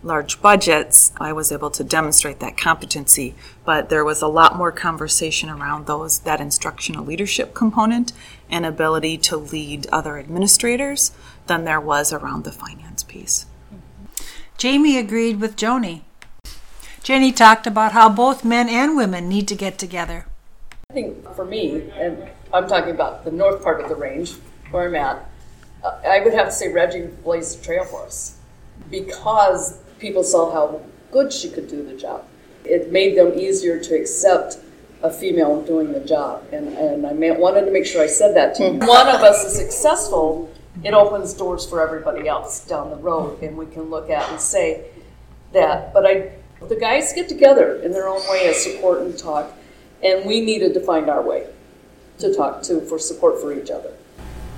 large 0.02 0.40
budgets, 0.40 1.12
I 1.20 1.32
was 1.32 1.52
able 1.52 1.70
to 1.70 1.84
demonstrate 1.84 2.40
that 2.40 2.56
competency. 2.56 3.34
But 3.64 3.88
there 3.88 4.04
was 4.04 4.22
a 4.22 4.28
lot 4.28 4.56
more 4.56 4.72
conversation 4.72 5.50
around 5.50 5.86
those 5.86 6.20
that 6.20 6.40
instructional 6.40 7.04
leadership 7.04 7.54
component 7.54 8.12
and 8.48 8.64
ability 8.64 9.18
to 9.18 9.36
lead 9.36 9.86
other 9.92 10.18
administrators 10.18 11.12
than 11.46 11.64
there 11.64 11.80
was 11.80 12.12
around 12.12 12.44
the 12.44 12.52
finance 12.52 13.02
piece. 13.02 13.46
Jamie 14.56 14.98
agreed 14.98 15.40
with 15.40 15.56
Joni. 15.56 16.02
Jenny 17.02 17.32
talked 17.32 17.66
about 17.66 17.92
how 17.92 18.08
both 18.08 18.44
men 18.44 18.68
and 18.68 18.96
women 18.96 19.28
need 19.28 19.48
to 19.48 19.54
get 19.54 19.78
together. 19.78 20.26
I 20.90 20.92
think 20.92 21.34
for 21.34 21.44
me, 21.44 21.90
and 21.94 22.28
I'm 22.52 22.68
talking 22.68 22.90
about 22.90 23.24
the 23.24 23.30
north 23.30 23.62
part 23.62 23.80
of 23.80 23.88
the 23.88 23.94
range 23.94 24.34
where 24.70 24.86
I'm 24.86 24.94
at, 24.94 25.28
uh, 25.82 25.98
I 26.06 26.20
would 26.20 26.34
have 26.34 26.46
to 26.46 26.52
say 26.52 26.70
Reggie 26.70 27.06
blazed 27.06 27.60
the 27.60 27.64
trail 27.64 27.84
for 27.84 28.04
us 28.04 28.36
because 28.90 29.78
people 30.00 30.24
saw 30.24 30.50
how 30.50 30.80
good 31.12 31.32
she 31.32 31.50
could 31.50 31.68
do 31.68 31.84
the 31.84 31.94
job. 31.94 32.24
It 32.64 32.90
made 32.90 33.16
them 33.16 33.38
easier 33.38 33.78
to 33.78 33.94
accept 33.94 34.58
a 35.02 35.10
female 35.10 35.62
doing 35.62 35.92
the 35.92 36.00
job, 36.00 36.44
and, 36.52 36.68
and 36.68 37.06
I 37.06 37.12
may, 37.12 37.30
wanted 37.30 37.64
to 37.66 37.72
make 37.72 37.86
sure 37.86 38.02
I 38.02 38.06
said 38.06 38.34
that 38.36 38.54
to 38.56 38.64
you. 38.64 38.72
Hmm. 38.72 38.86
One 38.86 39.08
of 39.08 39.22
us 39.22 39.44
is 39.44 39.54
successful, 39.54 40.52
it 40.84 40.92
opens 40.92 41.32
doors 41.32 41.66
for 41.66 41.80
everybody 41.80 42.28
else 42.28 42.66
down 42.66 42.90
the 42.90 42.96
road, 42.96 43.42
and 43.42 43.56
we 43.56 43.66
can 43.66 43.84
look 43.84 44.10
at 44.10 44.28
and 44.30 44.40
say 44.40 44.84
that. 45.52 45.92
But 45.94 46.06
I, 46.06 46.32
the 46.68 46.76
guys 46.76 47.12
get 47.14 47.28
together 47.28 47.76
in 47.76 47.92
their 47.92 48.08
own 48.08 48.20
way 48.30 48.46
as 48.48 48.62
support 48.62 49.00
and 49.00 49.18
talk, 49.18 49.52
and 50.02 50.26
we 50.26 50.40
needed 50.40 50.74
to 50.74 50.80
find 50.80 51.08
our 51.08 51.22
way 51.22 51.46
to 52.18 52.34
talk 52.34 52.62
to 52.64 52.80
for 52.82 52.98
support 52.98 53.40
for 53.40 53.52
each 53.52 53.70
other. 53.70 53.92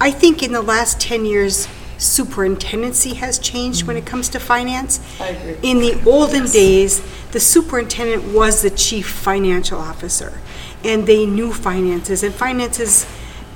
I 0.01 0.11
think 0.11 0.43
in 0.43 0.51
the 0.51 0.63
last 0.63 1.01
10 1.01 1.25
years, 1.25 1.69
superintendency 2.03 3.15
has 3.15 3.39
changed 3.39 3.87
when 3.87 3.97
it 3.97 4.05
comes 4.05 4.29
to 4.31 4.41
finance. 4.41 5.01
I 5.21 5.29
agree. 5.29 5.57
In 5.63 5.79
the 5.79 6.03
olden 6.05 6.47
days, 6.47 7.01
the 7.31 7.41
superintendent 7.41 8.35
was 8.35 8.63
the 8.63 8.71
chief 8.71 9.09
financial 9.09 9.79
officer, 9.79 10.41
and 10.85 11.07
they 11.07 11.27
knew 11.27 11.53
finances. 11.53 12.23
And 12.23 12.35
finances 12.35 13.07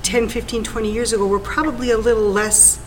10, 0.03 0.29
15, 0.29 0.63
20 0.63 0.91
years 0.91 1.13
ago 1.13 1.27
were 1.27 1.39
probably 1.39 1.91
a 1.91 1.97
little 1.97 2.29
less 2.31 2.79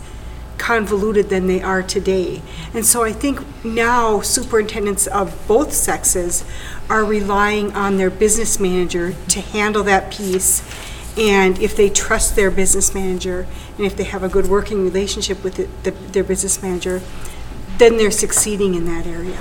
convoluted 0.57 1.29
than 1.29 1.47
they 1.47 1.61
are 1.61 1.81
today. 1.81 2.41
And 2.73 2.85
so 2.85 3.03
I 3.03 3.11
think 3.11 3.39
now 3.65 4.21
superintendents 4.21 5.07
of 5.07 5.47
both 5.47 5.73
sexes 5.73 6.45
are 6.89 7.03
relying 7.03 7.71
on 7.73 7.97
their 7.97 8.11
business 8.11 8.59
manager 8.59 9.15
to 9.29 9.41
handle 9.41 9.83
that 9.83 10.11
piece. 10.11 10.61
And 11.17 11.59
if 11.59 11.75
they 11.75 11.89
trust 11.89 12.35
their 12.35 12.49
business 12.49 12.93
manager, 12.93 13.45
and 13.77 13.85
if 13.85 13.97
they 13.97 14.05
have 14.05 14.23
a 14.23 14.29
good 14.29 14.47
working 14.47 14.83
relationship 14.83 15.43
with 15.43 15.59
it, 15.59 15.83
the, 15.83 15.91
their 15.91 16.23
business 16.23 16.61
manager, 16.61 17.01
then 17.77 17.97
they're 17.97 18.11
succeeding 18.11 18.75
in 18.75 18.85
that 18.85 19.05
area. 19.05 19.37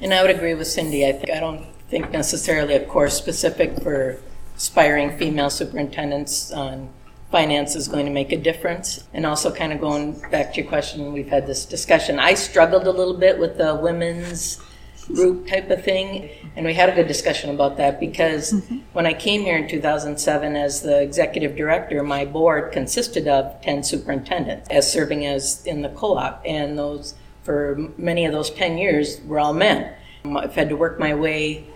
And 0.00 0.14
I 0.14 0.22
would 0.22 0.30
agree 0.30 0.54
with 0.54 0.66
Cindy. 0.66 1.06
I, 1.06 1.12
think, 1.12 1.30
I 1.30 1.40
don't 1.40 1.66
think 1.88 2.10
necessarily 2.10 2.74
a 2.74 2.86
course 2.86 3.16
specific 3.16 3.82
for 3.82 4.20
aspiring 4.56 5.16
female 5.18 5.50
superintendents 5.50 6.52
on 6.52 6.88
finance 7.30 7.74
is 7.74 7.88
going 7.88 8.06
to 8.06 8.12
make 8.12 8.32
a 8.32 8.36
difference. 8.36 9.04
And 9.12 9.26
also, 9.26 9.52
kind 9.52 9.72
of 9.72 9.80
going 9.80 10.20
back 10.30 10.54
to 10.54 10.60
your 10.60 10.68
question, 10.68 11.12
we've 11.12 11.28
had 11.28 11.46
this 11.46 11.66
discussion. 11.66 12.18
I 12.18 12.34
struggled 12.34 12.86
a 12.86 12.92
little 12.92 13.18
bit 13.18 13.38
with 13.38 13.58
the 13.58 13.74
women's 13.74 14.60
group 15.06 15.46
type 15.46 15.70
of 15.70 15.84
thing, 15.84 16.30
and 16.56 16.64
we 16.64 16.74
had 16.74 16.88
a 16.88 16.94
good 16.94 17.08
discussion 17.08 17.50
about 17.50 17.76
that 17.76 18.00
because 18.00 18.52
mm-hmm. 18.52 18.78
when 18.92 19.06
I 19.06 19.12
came 19.12 19.42
here 19.42 19.56
in 19.56 19.68
2007 19.68 20.56
as 20.56 20.82
the 20.82 21.00
executive 21.00 21.56
director, 21.56 22.02
my 22.02 22.24
board 22.24 22.72
consisted 22.72 23.28
of 23.28 23.60
10 23.62 23.82
superintendents 23.82 24.68
as 24.70 24.90
serving 24.90 25.26
as 25.26 25.64
in 25.66 25.82
the 25.82 25.90
co-op, 25.90 26.42
and 26.44 26.78
those 26.78 27.14
for 27.42 27.90
many 27.98 28.24
of 28.24 28.32
those 28.32 28.50
10 28.50 28.78
years 28.78 29.20
were 29.26 29.38
all 29.38 29.52
men. 29.52 29.94
Um, 30.24 30.36
I've 30.36 30.54
had 30.54 30.70
to 30.70 30.76
work 30.76 30.98
my 30.98 31.14
way 31.14 31.66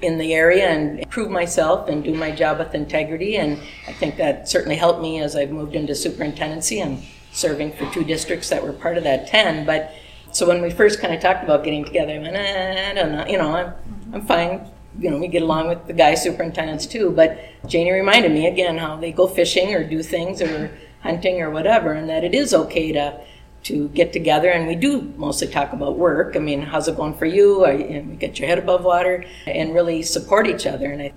in 0.00 0.18
the 0.18 0.32
area 0.34 0.68
and 0.68 1.08
prove 1.10 1.30
myself 1.30 1.88
and 1.88 2.04
do 2.04 2.14
my 2.14 2.30
job 2.30 2.58
with 2.58 2.74
integrity. 2.74 3.36
And 3.36 3.58
I 3.86 3.92
think 3.92 4.16
that 4.16 4.48
certainly 4.48 4.76
helped 4.76 5.00
me 5.00 5.20
as 5.20 5.36
I've 5.36 5.50
moved 5.50 5.74
into 5.74 5.94
superintendency 5.94 6.80
and 6.80 7.02
serving 7.32 7.72
for 7.72 7.90
two 7.92 8.04
districts 8.04 8.48
that 8.48 8.62
were 8.62 8.72
part 8.72 8.96
of 8.96 9.04
that 9.04 9.26
10. 9.26 9.66
But 9.66 9.92
so 10.32 10.46
when 10.46 10.62
we 10.62 10.70
first 10.70 11.00
kind 11.00 11.14
of 11.14 11.20
talked 11.20 11.44
about 11.44 11.64
getting 11.64 11.84
together, 11.84 12.12
I 12.14 12.18
went, 12.18 12.36
eh, 12.36 12.90
I 12.90 12.94
don't 12.94 13.12
know, 13.12 13.26
you 13.26 13.38
know, 13.38 13.54
I'm, 13.54 13.72
I'm 14.12 14.26
fine. 14.26 14.70
You 14.98 15.10
know, 15.10 15.18
we 15.18 15.28
get 15.28 15.42
along 15.42 15.68
with 15.68 15.86
the 15.86 15.92
guy 15.92 16.14
superintendents 16.14 16.86
too. 16.86 17.10
But 17.10 17.38
Janie 17.66 17.92
reminded 17.92 18.32
me 18.32 18.46
again 18.46 18.78
how 18.78 18.96
they 18.96 19.12
go 19.12 19.28
fishing 19.28 19.74
or 19.74 19.84
do 19.84 20.02
things 20.02 20.42
or 20.42 20.70
hunting 21.00 21.40
or 21.40 21.50
whatever, 21.50 21.92
and 21.92 22.08
that 22.08 22.24
it 22.24 22.34
is 22.34 22.52
okay 22.52 22.92
to 22.92 23.20
to 23.64 23.88
get 23.88 24.12
together 24.12 24.50
and 24.50 24.66
we 24.66 24.74
do 24.74 25.12
mostly 25.16 25.48
talk 25.48 25.72
about 25.72 25.98
work. 25.98 26.36
I 26.36 26.38
mean, 26.38 26.62
how's 26.62 26.88
it 26.88 26.96
going 26.96 27.14
for 27.14 27.26
you? 27.26 27.64
Are 27.64 27.72
you, 27.72 28.00
get 28.18 28.38
your 28.38 28.48
head 28.48 28.58
above 28.58 28.84
water 28.84 29.24
and 29.46 29.74
really 29.74 30.02
support 30.02 30.46
each 30.46 30.66
other. 30.66 30.90
And 30.90 31.02
I, 31.02 31.12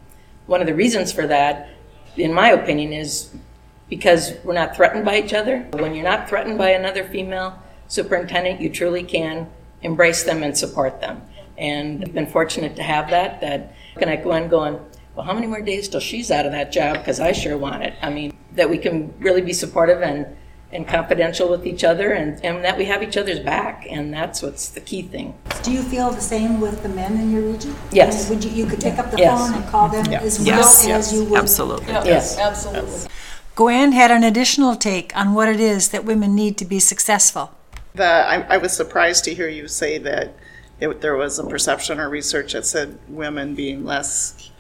one 0.48 0.60
of 0.60 0.68
the 0.68 0.74
reasons 0.74 1.12
for 1.12 1.28
that, 1.28 1.70
in 2.18 2.34
my 2.34 2.50
opinion, 2.50 2.94
is 2.94 3.34
because 3.90 4.34
we're 4.44 4.54
not 4.54 4.76
threatened 4.76 5.06
by 5.06 5.20
each 5.20 5.34
other. 5.34 5.60
When 5.72 5.94
you're 5.94 6.04
not 6.04 6.28
threatened 6.28 6.58
by 6.58 6.72
another 6.72 7.04
female 7.04 7.62
superintendent, 7.92 8.62
you 8.62 8.70
truly 8.70 9.04
can 9.04 9.50
embrace 9.82 10.24
them 10.24 10.44
and 10.44 10.58
support 10.58 11.02
them. 11.02 11.22
And 11.58 12.04
I've 12.04 12.14
been 12.14 12.26
fortunate 12.28 12.76
to 12.78 12.84
have 12.84 13.10
that. 13.10 13.42
That 13.42 13.76
looking 13.96 14.10
at 14.10 14.24
Gwen 14.24 14.48
going, 14.48 14.80
well, 15.16 15.26
how 15.26 15.34
many 15.34 15.46
more 15.46 15.62
days 15.62 15.90
till 15.90 16.00
she's 16.00 16.32
out 16.32 16.46
of 16.46 16.54
that 16.54 16.72
job? 16.72 16.98
Because 16.98 17.20
I 17.20 17.34
sure 17.34 17.58
want 17.58 17.84
it. 17.84 17.94
I 18.02 18.10
mean, 18.10 18.34
that 18.54 18.70
we 18.70 18.78
can 18.78 19.14
really 19.20 19.42
be 19.42 19.54
supportive 19.54 20.02
and 20.02 20.26
and 20.74 20.88
confidential 20.88 21.50
with 21.50 21.68
each 21.68 21.84
other 21.84 22.14
and, 22.14 22.40
and 22.46 22.64
that 22.64 22.78
we 22.78 22.86
have 22.86 23.04
each 23.04 23.18
other's 23.18 23.42
back 23.42 23.86
and 23.90 24.14
that's 24.14 24.42
what's 24.42 24.70
the 24.70 24.80
key 24.80 25.02
thing 25.02 25.34
Do 25.64 25.72
you 25.74 25.82
feel 25.82 26.12
the 26.12 26.22
same 26.22 26.62
with 26.62 26.82
the 26.82 26.88
men 26.88 27.18
in 27.20 27.30
your 27.30 27.42
region? 27.42 27.76
Yes. 27.92 28.30
Would 28.30 28.42
you, 28.46 28.52
you 28.52 28.66
could 28.66 28.80
pick 28.80 28.98
up 28.98 29.12
the 29.12 29.18
Yes. 29.18 29.38
phone 29.38 29.54
and 29.62 29.70
call 29.70 29.90
them 29.90 30.06
as 30.14 30.40
well 30.40 30.48
Yes, 30.48 30.88
as 30.88 31.12
you 31.14 31.26
would? 31.26 31.40
absolutely. 31.40 31.88
Yes. 31.88 32.40
Absolutely. 32.40 33.10
Gwen 33.56 33.92
had 33.92 34.12
an 34.12 34.24
additional 34.24 34.78
take 34.78 35.14
on 35.14 35.34
what 35.34 35.50
it 35.50 35.60
is 35.60 35.90
that 35.90 36.06
women 36.06 36.34
need 36.34 36.58
to 36.60 36.64
be 36.64 36.80
successful. 36.80 37.52
The, 37.94 38.06
I, 38.06 38.56
I 38.56 38.58
was 38.58 38.74
surprised 38.74 39.26
to 39.26 39.34
hear 39.34 39.48
you 39.48 39.68
say 39.68 39.98
that 40.00 40.36
it, 40.80 41.02
there 41.02 41.16
was 41.16 41.38
a 41.40 41.46
perception 41.46 42.00
or 42.00 42.10
research 42.10 42.54
that 42.54 42.66
said 42.66 42.98
women 43.08 43.54
being 43.56 43.86
less 43.86 44.52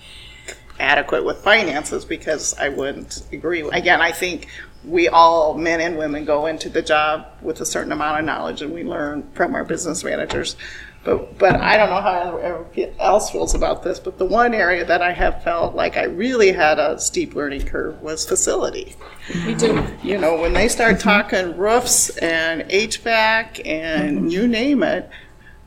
adequate 0.79 1.23
with 1.23 1.38
finances 1.38 2.05
because 2.05 2.57
I 2.57 2.69
wouldn't 2.69 3.23
agree. 3.31 3.61
Again, 3.61 4.01
I 4.01 4.11
think 4.11 4.47
we 4.83 5.07
all, 5.07 5.57
men 5.57 5.79
and 5.81 5.97
women, 5.97 6.25
go 6.25 6.47
into 6.47 6.69
the 6.69 6.81
job 6.81 7.27
with 7.41 7.61
a 7.61 7.65
certain 7.65 7.91
amount 7.91 8.19
of 8.19 8.25
knowledge 8.25 8.61
and 8.61 8.73
we 8.73 8.83
learn 8.83 9.29
from 9.33 9.55
our 9.55 9.63
business 9.63 10.03
managers. 10.03 10.55
But, 11.03 11.39
but 11.39 11.55
I 11.55 11.77
don't 11.77 11.89
know 11.89 12.01
how 12.01 12.38
everyone 12.38 12.95
else 13.00 13.31
feels 13.31 13.55
about 13.55 13.83
this, 13.83 14.00
but 14.00 14.19
the 14.19 14.25
one 14.25 14.53
area 14.53 14.85
that 14.85 15.01
I 15.01 15.13
have 15.13 15.43
felt 15.43 15.73
like 15.73 15.97
I 15.97 16.03
really 16.03 16.51
had 16.51 16.77
a 16.77 17.00
steep 17.00 17.33
learning 17.33 17.65
curve 17.65 18.00
was 18.01 18.27
facility. 18.27 18.95
Me 19.45 19.55
too. 19.55 19.83
You 20.03 20.19
know, 20.19 20.39
when 20.39 20.53
they 20.53 20.67
start 20.67 21.00
talking 21.00 21.57
roofs 21.57 22.15
and 22.17 22.61
HVAC 22.69 23.65
and 23.65 24.17
mm-hmm. 24.17 24.27
you 24.27 24.47
name 24.47 24.83
it, 24.83 25.09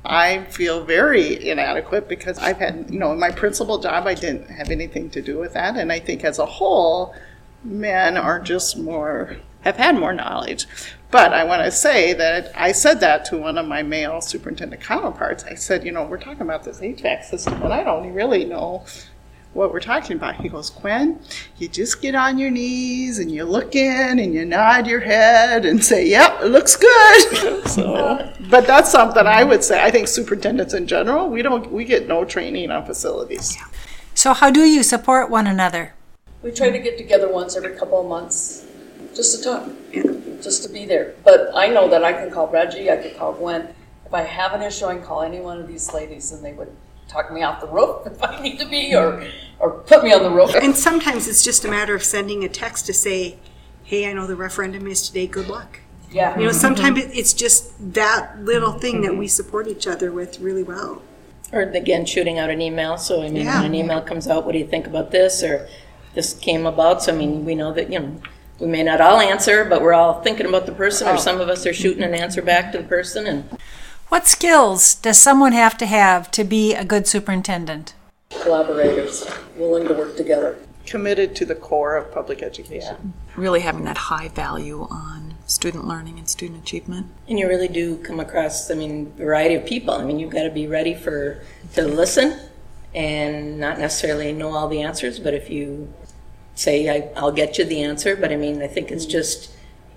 I 0.05 0.45
feel 0.45 0.85
very 0.85 1.49
inadequate 1.49 2.09
because 2.09 2.39
I've 2.39 2.59
had, 2.59 2.91
you 2.91 2.99
know, 2.99 3.13
in 3.13 3.19
my 3.19 3.31
principal 3.31 3.79
job, 3.79 4.07
I 4.07 4.15
didn't 4.15 4.51
have 4.51 4.71
anything 4.71 5.11
to 5.11 5.23
do 5.23 5.39
with 5.39 5.55
that. 5.55 5.77
And 5.77 5.91
I 5.91 5.99
think 5.99 6.25
as 6.25 6.39
a 6.39 6.47
whole, 6.47 7.15
men 7.65 8.17
are 8.17 8.41
just 8.41 8.79
more, 8.79 9.37
have 9.63 9.77
had 9.77 9.97
more 9.97 10.13
knowledge. 10.13 10.67
But 11.11 11.33
I 11.33 11.45
want 11.45 11.65
to 11.65 11.71
say 11.71 12.13
that 12.15 12.51
I 12.57 12.73
said 12.73 13.01
that 13.01 13.25
to 13.27 13.39
one 13.39 13.57
of 13.57 13.67
my 13.67 13.83
male 13.83 14.21
superintendent 14.21 14.83
counterparts. 14.83 15.45
I 15.45 15.55
said, 15.55 15.85
you 15.85 15.93
know, 15.93 16.05
we're 16.05 16.19
talking 16.19 16.43
about 16.43 16.65
this 16.65 16.81
HVAC 16.81 17.25
system, 17.25 17.63
and 17.63 17.73
I 17.73 17.85
don't 17.85 18.13
really 18.13 18.45
know 18.45 18.85
what 19.55 19.73
we're 19.73 19.81
talking 19.81 20.17
about. 20.17 20.37
He 20.37 20.49
goes, 20.49 20.71
Gwen, 20.71 21.21
you 21.59 21.69
just 21.69 22.03
get 22.03 22.15
on 22.15 22.39
your 22.39 22.51
knees 22.51 23.21
and 23.21 23.31
you 23.31 23.45
look 23.45 23.75
in 23.75 24.19
and 24.19 24.35
you 24.35 24.45
nod 24.45 24.87
your 24.87 25.01
head 25.01 25.65
and 25.65 25.83
say, 25.83 26.09
yep, 26.09 26.41
it 26.43 26.47
looks 26.47 26.77
good. 26.77 27.67
so, 27.69 28.33
but 28.51 28.67
that's 28.67 28.91
something 28.91 29.27
I 29.27 29.45
would 29.45 29.63
say. 29.63 29.83
I 29.83 29.91
think 29.91 30.09
superintendents 30.09 30.75
in 30.75 30.87
general, 30.87 31.29
we 31.31 31.43
don't, 31.43 31.71
we 31.71 31.85
get 31.85 32.09
no 32.09 32.25
training 32.25 32.71
on 32.71 32.85
facilities. 32.85 33.57
So, 34.15 34.33
how 34.35 34.51
do 34.51 34.61
you 34.61 34.83
support 34.83 35.31
one 35.31 35.47
another? 35.47 35.95
We 36.45 36.53
try 36.53 36.69
to 36.69 36.79
get 36.79 36.99
together 36.99 37.33
once 37.33 37.57
every 37.57 37.75
couple 37.75 37.99
of 37.99 38.07
months, 38.07 38.67
just 39.17 39.39
to 39.39 39.43
talk, 39.43 39.67
just 40.43 40.63
to 40.65 40.69
be 40.69 40.85
there. 40.85 41.15
But 41.25 41.49
I 41.55 41.69
know 41.69 41.89
that 41.89 42.05
I 42.05 42.13
can 42.13 42.31
call 42.31 42.49
Reggie, 42.49 42.91
I 42.91 42.99
could 42.99 43.17
call 43.17 43.33
Gwen. 43.33 43.75
If 44.05 44.13
I 44.13 44.21
have 44.21 44.53
an 44.53 44.61
issue, 44.61 44.85
I 44.85 44.97
can 44.97 45.03
call 45.03 45.23
any 45.23 45.41
one 45.41 45.59
of 45.59 45.67
these 45.67 45.95
ladies 45.95 46.33
and 46.33 46.45
they 46.45 46.53
would 46.53 46.71
talk 47.09 47.33
me 47.33 47.43
off 47.43 47.63
the 47.63 47.67
roof 47.67 48.07
if 48.07 48.23
I 48.23 48.43
need 48.43 48.59
to 48.59 48.69
be, 48.69 48.95
or, 48.95 49.27
or 49.59 49.71
put 49.71 50.05
me 50.05 50.13
on 50.13 50.23
the 50.23 50.29
roof. 50.29 50.55
And 50.55 50.77
sometimes 50.77 51.27
it's 51.29 51.43
just 51.43 51.65
a 51.65 51.69
matter 51.69 51.95
of 51.95 52.05
sending 52.05 52.45
a 52.45 52.49
text 52.51 52.85
to 52.87 52.93
say, 52.93 53.39
hey, 53.83 54.07
I 54.11 54.13
know 54.13 54.27
the 54.27 54.37
referendum 54.37 54.87
is 54.87 55.09
today, 55.09 55.27
good 55.27 55.49
luck. 55.49 55.81
Yeah. 56.11 56.39
You 56.39 56.45
know, 56.45 56.53
sometimes 56.53 56.99
mm-hmm. 56.99 57.13
it's 57.15 57.33
just 57.33 57.95
that 57.95 58.39
little 58.39 58.73
thing 58.73 59.01
that 59.01 59.17
we 59.17 59.29
support 59.29 59.67
each 59.67 59.87
other 59.87 60.13
with 60.13 60.39
really 60.41 60.63
well. 60.63 61.01
Or 61.53 61.63
again, 61.63 62.05
shooting 62.05 62.39
out 62.39 62.51
an 62.51 62.61
email, 62.61 62.99
so 62.99 63.23
I 63.23 63.31
mean, 63.31 63.47
Yeah. 63.47 63.63
when 63.63 63.67
an 63.67 63.75
email 63.75 64.03
comes 64.03 64.29
out, 64.29 64.45
what 64.45 64.53
do 64.53 64.59
you 64.59 64.67
think 64.67 64.87
about 64.87 65.11
this, 65.11 65.43
or 65.43 65.69
this 66.15 66.35
came 66.35 66.67
about, 66.67 67.03
so 67.03 67.13
I 67.13 67.17
mean, 67.17 67.45
we 67.45 67.55
know 67.55 67.73
that, 67.73 67.93
you 67.93 67.99
know, 67.99 68.21
we 68.61 68.67
may 68.67 68.83
not 68.83 69.01
all 69.01 69.21
answer, 69.21 69.65
but 69.65 69.83
we're 69.83 69.93
all 69.93 70.23
thinking 70.23 70.47
about 70.47 70.67
the 70.67 70.73
person, 70.73 71.09
or 71.09 71.15
oh. 71.15 71.17
some 71.17 71.41
of 71.41 71.49
us 71.49 71.67
are 71.67 71.73
shooting 71.75 72.03
an 72.03 72.15
answer 72.15 72.41
back 72.41 72.73
to 72.73 72.79
the 72.79 72.85
person, 72.85 73.27
and 73.27 73.49
What 74.09 74.27
skills 74.27 74.95
does 74.95 75.21
someone 75.21 75.53
have 75.53 75.77
to 75.79 75.87
have 75.87 76.31
to 76.33 76.45
be 76.45 76.75
a 76.75 76.85
good 76.85 77.07
superintendent? 77.07 77.95
Collaborators, 78.31 79.29
willing 79.57 79.89
to 79.89 79.95
work 79.95 80.17
together. 80.17 80.57
Committed 80.87 81.35
to 81.37 81.47
the 81.47 81.55
core 81.55 81.97
of 81.97 82.13
public 82.13 82.43
education. 82.43 83.15
Really 83.37 83.61
having 83.61 83.85
that 83.85 83.97
high 83.97 84.29
value 84.29 84.83
on 84.91 85.35
student 85.47 85.87
learning 85.87 86.19
and 86.19 86.29
student 86.29 86.63
achievement. 86.63 87.07
And 87.29 87.39
you 87.39 87.49
really 87.49 87.69
do 87.69 87.97
come 87.99 88.21
across, 88.21 88.71
I 88.71 88.75
mean, 88.75 89.13
variety 89.15 89.55
of 89.55 89.65
people. 89.65 89.95
I 89.95 90.05
mean, 90.05 90.19
you've 90.19 90.33
got 90.33 90.45
to 90.45 90.51
be 90.51 90.67
ready 90.67 90.95
for 90.95 91.43
to 91.75 91.83
listen 91.83 92.39
and 92.95 93.59
not 93.59 93.79
necessarily 93.79 94.33
know 94.33 94.55
all 94.55 94.69
the 94.69 94.83
answers, 94.83 95.19
but 95.19 95.35
if 95.35 95.51
you 95.51 95.93
say, 96.55 96.89
I, 96.89 97.11
I'll 97.17 97.33
get 97.33 97.59
you 97.59 97.65
the 97.65 97.83
answer, 97.83 98.17
but 98.17 98.33
I 98.33 98.37
mean, 98.37 98.63
I 98.63 98.67
think 98.67 98.91
it's 98.91 99.07
just, 99.07 99.51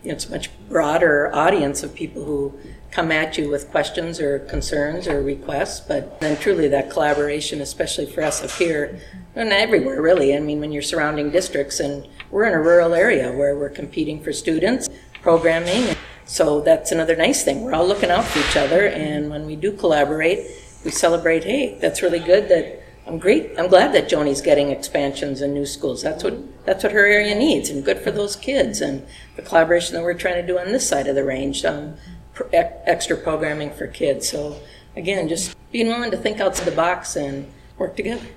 you 0.04 0.10
know, 0.10 0.16
it's 0.16 0.26
a 0.26 0.32
much 0.32 0.50
broader 0.70 1.34
audience 1.34 1.84
of 1.84 1.94
people 1.94 2.24
who 2.24 2.54
come 2.92 3.12
at 3.12 3.38
you 3.38 3.50
with 3.50 3.70
questions 3.70 4.20
or 4.20 4.40
concerns 4.40 5.08
or 5.08 5.22
requests, 5.22 5.80
but 5.80 6.20
then 6.20 6.38
truly 6.38 6.68
that 6.70 6.90
collaboration, 6.90 7.62
especially 7.62 8.06
for 8.06 8.24
us 8.24 8.44
up 8.44 8.52
here, 8.52 9.00
and 9.36 9.52
everywhere 9.52 10.02
really. 10.02 10.36
I 10.36 10.40
mean, 10.40 10.60
when 10.60 10.72
you're 10.72 10.82
surrounding 10.82 11.30
districts 11.30 11.80
and 11.80 12.08
we're 12.32 12.46
in 12.46 12.54
a 12.54 12.62
rural 12.62 12.94
area 12.94 13.32
where 13.32 13.56
we're 13.56 13.70
competing 13.70 14.24
for 14.24 14.34
students, 14.34 14.90
programming, 15.22 15.96
so 16.26 16.62
that's 16.62 16.92
another 16.92 17.16
nice 17.16 17.44
thing. 17.44 17.62
We're 17.62 17.74
all 17.74 17.88
looking 17.88 18.10
out 18.10 18.26
for 18.26 18.40
each 18.40 18.58
other, 18.58 18.88
and 18.88 19.30
when 19.30 19.46
we 19.46 19.56
do 19.56 19.72
collaborate, 19.72 20.40
we 20.84 20.92
celebrate. 20.92 21.44
Hey, 21.44 21.78
that's 21.80 22.02
really 22.02 22.20
good. 22.20 22.50
That 22.50 22.84
I'm 23.08 23.20
great. 23.20 23.52
I'm 23.58 23.68
glad 23.68 23.94
that 23.94 24.10
Joni's 24.10 24.42
getting 24.42 24.70
expansions 24.70 25.42
and 25.42 25.54
new 25.54 25.66
schools. 25.66 26.02
That's 26.02 26.24
what 26.24 26.66
that's 26.66 26.84
what 26.84 26.92
her 26.92 27.06
area 27.06 27.36
needs, 27.36 27.70
and 27.70 27.86
good 27.86 28.00
for 28.00 28.12
those 28.12 28.36
kids. 28.36 28.82
And 28.82 29.06
the 29.36 29.42
collaboration 29.42 29.96
that 29.96 30.04
we're 30.04 30.14
trying 30.14 30.42
to 30.42 30.46
do 30.46 30.60
on 30.60 30.72
this 30.74 30.88
side 30.88 31.08
of 31.08 31.16
the 31.16 31.24
range, 31.24 31.64
um, 31.64 31.96
extra 32.52 33.16
programming 33.16 33.72
for 33.72 33.88
kids. 33.88 34.28
So 34.30 34.60
again, 34.96 35.30
just 35.30 35.56
being 35.72 35.88
willing 35.88 36.12
to 36.12 36.18
think 36.18 36.40
outside 36.40 36.66
the 36.66 36.76
box 36.76 37.16
and 37.16 37.50
work 37.78 37.96
together. 37.96 38.28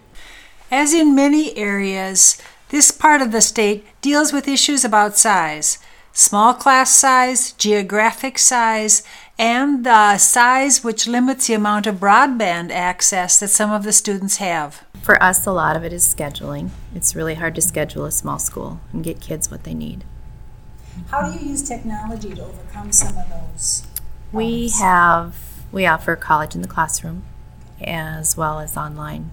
As 0.70 0.94
in 0.94 1.16
many 1.16 1.56
areas, 1.56 2.40
this 2.68 2.92
part 2.92 3.20
of 3.20 3.32
the 3.32 3.40
state 3.40 3.84
deals 4.00 4.32
with 4.32 4.46
issues 4.46 4.84
about 4.84 5.18
size 5.18 5.78
small 6.12 6.54
class 6.54 6.90
size, 6.90 7.52
geographic 7.52 8.38
size, 8.38 9.02
and 9.40 9.86
the 9.86 10.18
size 10.18 10.84
which 10.84 11.08
limits 11.08 11.46
the 11.46 11.54
amount 11.54 11.86
of 11.86 11.94
broadband 11.94 12.70
access 12.70 13.40
that 13.40 13.48
some 13.48 13.72
of 13.72 13.84
the 13.84 13.92
students 13.92 14.36
have. 14.36 14.84
For 15.00 15.20
us, 15.22 15.46
a 15.46 15.50
lot 15.50 15.76
of 15.76 15.82
it 15.82 15.94
is 15.94 16.04
scheduling. 16.14 16.68
It's 16.94 17.16
really 17.16 17.36
hard 17.36 17.54
to 17.54 17.62
schedule 17.62 18.04
a 18.04 18.12
small 18.12 18.38
school 18.38 18.80
and 18.92 19.02
get 19.02 19.22
kids 19.22 19.50
what 19.50 19.64
they 19.64 19.72
need. 19.72 20.04
How 21.10 21.26
do 21.26 21.38
you 21.38 21.52
use 21.52 21.66
technology 21.66 22.34
to 22.34 22.44
overcome 22.44 22.92
some 22.92 23.16
of 23.16 23.30
those? 23.30 23.86
We 24.30 24.68
have, 24.78 25.34
we 25.72 25.86
offer 25.86 26.16
college 26.16 26.54
in 26.54 26.60
the 26.60 26.68
classroom 26.68 27.22
as 27.80 28.36
well 28.36 28.60
as 28.60 28.76
online 28.76 29.30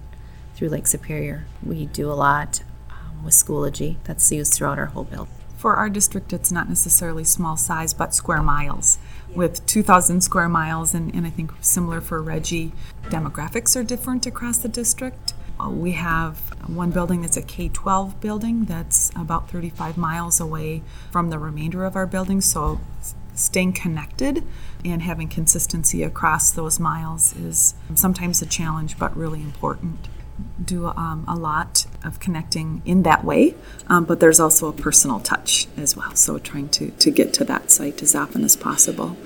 through 0.55 0.69
Lake 0.69 0.87
Superior. 0.87 1.47
We 1.61 1.85
do 1.85 2.09
a 2.09 2.13
lot 2.13 2.63
um, 2.89 3.25
with 3.25 3.33
Schoology 3.33 3.97
that's 4.05 4.31
used 4.31 4.53
throughout 4.53 4.79
our 4.79 4.85
whole 4.85 5.03
building. 5.03 5.33
For 5.57 5.73
our 5.73 5.89
district, 5.89 6.31
it's 6.31 6.51
not 6.51 6.69
necessarily 6.69 7.25
small 7.25 7.57
size, 7.57 7.93
but 7.93 8.15
square 8.15 8.41
miles. 8.41 8.99
With 9.35 9.65
2,000 9.67 10.21
square 10.21 10.49
miles, 10.49 10.93
and, 10.93 11.13
and 11.13 11.27
I 11.27 11.29
think 11.29 11.51
similar 11.61 12.01
for 12.01 12.21
Reggie, 12.21 12.71
demographics 13.03 13.75
are 13.75 13.83
different 13.83 14.25
across 14.25 14.57
the 14.57 14.69
district. 14.69 15.33
Uh, 15.59 15.69
We 15.69 15.91
have 15.93 16.37
one 16.67 16.91
building 16.91 17.21
that's 17.21 17.37
a 17.37 17.41
K 17.41 17.69
12 17.69 18.19
building 18.19 18.65
that's 18.65 19.11
about 19.15 19.49
35 19.49 19.97
miles 19.97 20.39
away 20.39 20.81
from 21.11 21.29
the 21.29 21.39
remainder 21.39 21.85
of 21.85 21.95
our 21.95 22.07
buildings, 22.07 22.45
so 22.45 22.79
staying 23.35 23.73
connected 23.73 24.43
and 24.83 25.03
having 25.03 25.27
consistency 25.27 26.01
across 26.03 26.49
those 26.51 26.79
miles 26.79 27.35
is 27.35 27.75
sometimes 27.93 28.41
a 28.41 28.45
challenge, 28.45 28.97
but 28.97 29.15
really 29.15 29.41
important 29.41 30.07
do 30.63 30.87
um, 30.87 31.25
a 31.27 31.35
lot 31.35 31.85
of 32.03 32.19
connecting 32.19 32.81
in 32.85 33.03
that 33.03 33.23
way, 33.23 33.55
um, 33.87 34.05
but 34.05 34.19
there's 34.19 34.39
also 34.39 34.67
a 34.67 34.73
personal 34.73 35.19
touch 35.19 35.67
as 35.77 35.95
well. 35.95 36.15
So 36.15 36.37
trying 36.37 36.69
to, 36.69 36.91
to 36.91 37.11
get 37.11 37.33
to 37.35 37.43
that 37.45 37.71
site 37.71 38.01
as 38.01 38.15
often 38.15 38.43
as 38.43 38.55
possible 38.55 39.17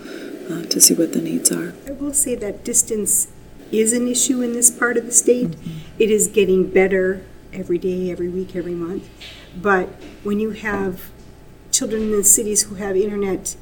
uh, 0.50 0.63
to 0.63 0.80
see 0.80 0.93
what 0.93 1.13
the 1.13 1.21
needs 1.21 1.52
are. 1.52 1.74
I 1.88 1.91
will 1.91 2.13
say 2.13 2.36
that 2.36 2.63
distance 2.63 3.32
is 3.71 3.93
an 3.93 4.08
issue 4.08 4.41
in 4.41 4.54
this 4.54 4.69
part 4.69 4.97
of 4.97 5.06
the 5.06 5.12
state. 5.12 5.56
It 5.97 6.10
is 6.10 6.28
getting 6.28 6.69
better 6.69 7.24
every 7.54 7.78
day, 7.78 8.12
every 8.12 8.30
week, 8.30 8.56
every 8.56 8.74
month. 8.74 9.10
But 9.56 9.89
when 10.24 10.39
you 10.39 10.52
have 10.52 11.10
children 11.71 12.04
in 12.04 12.12
the 12.12 12.24
cities 12.24 12.63
who 12.63 12.76
have 12.76 12.95
internet 12.95 13.56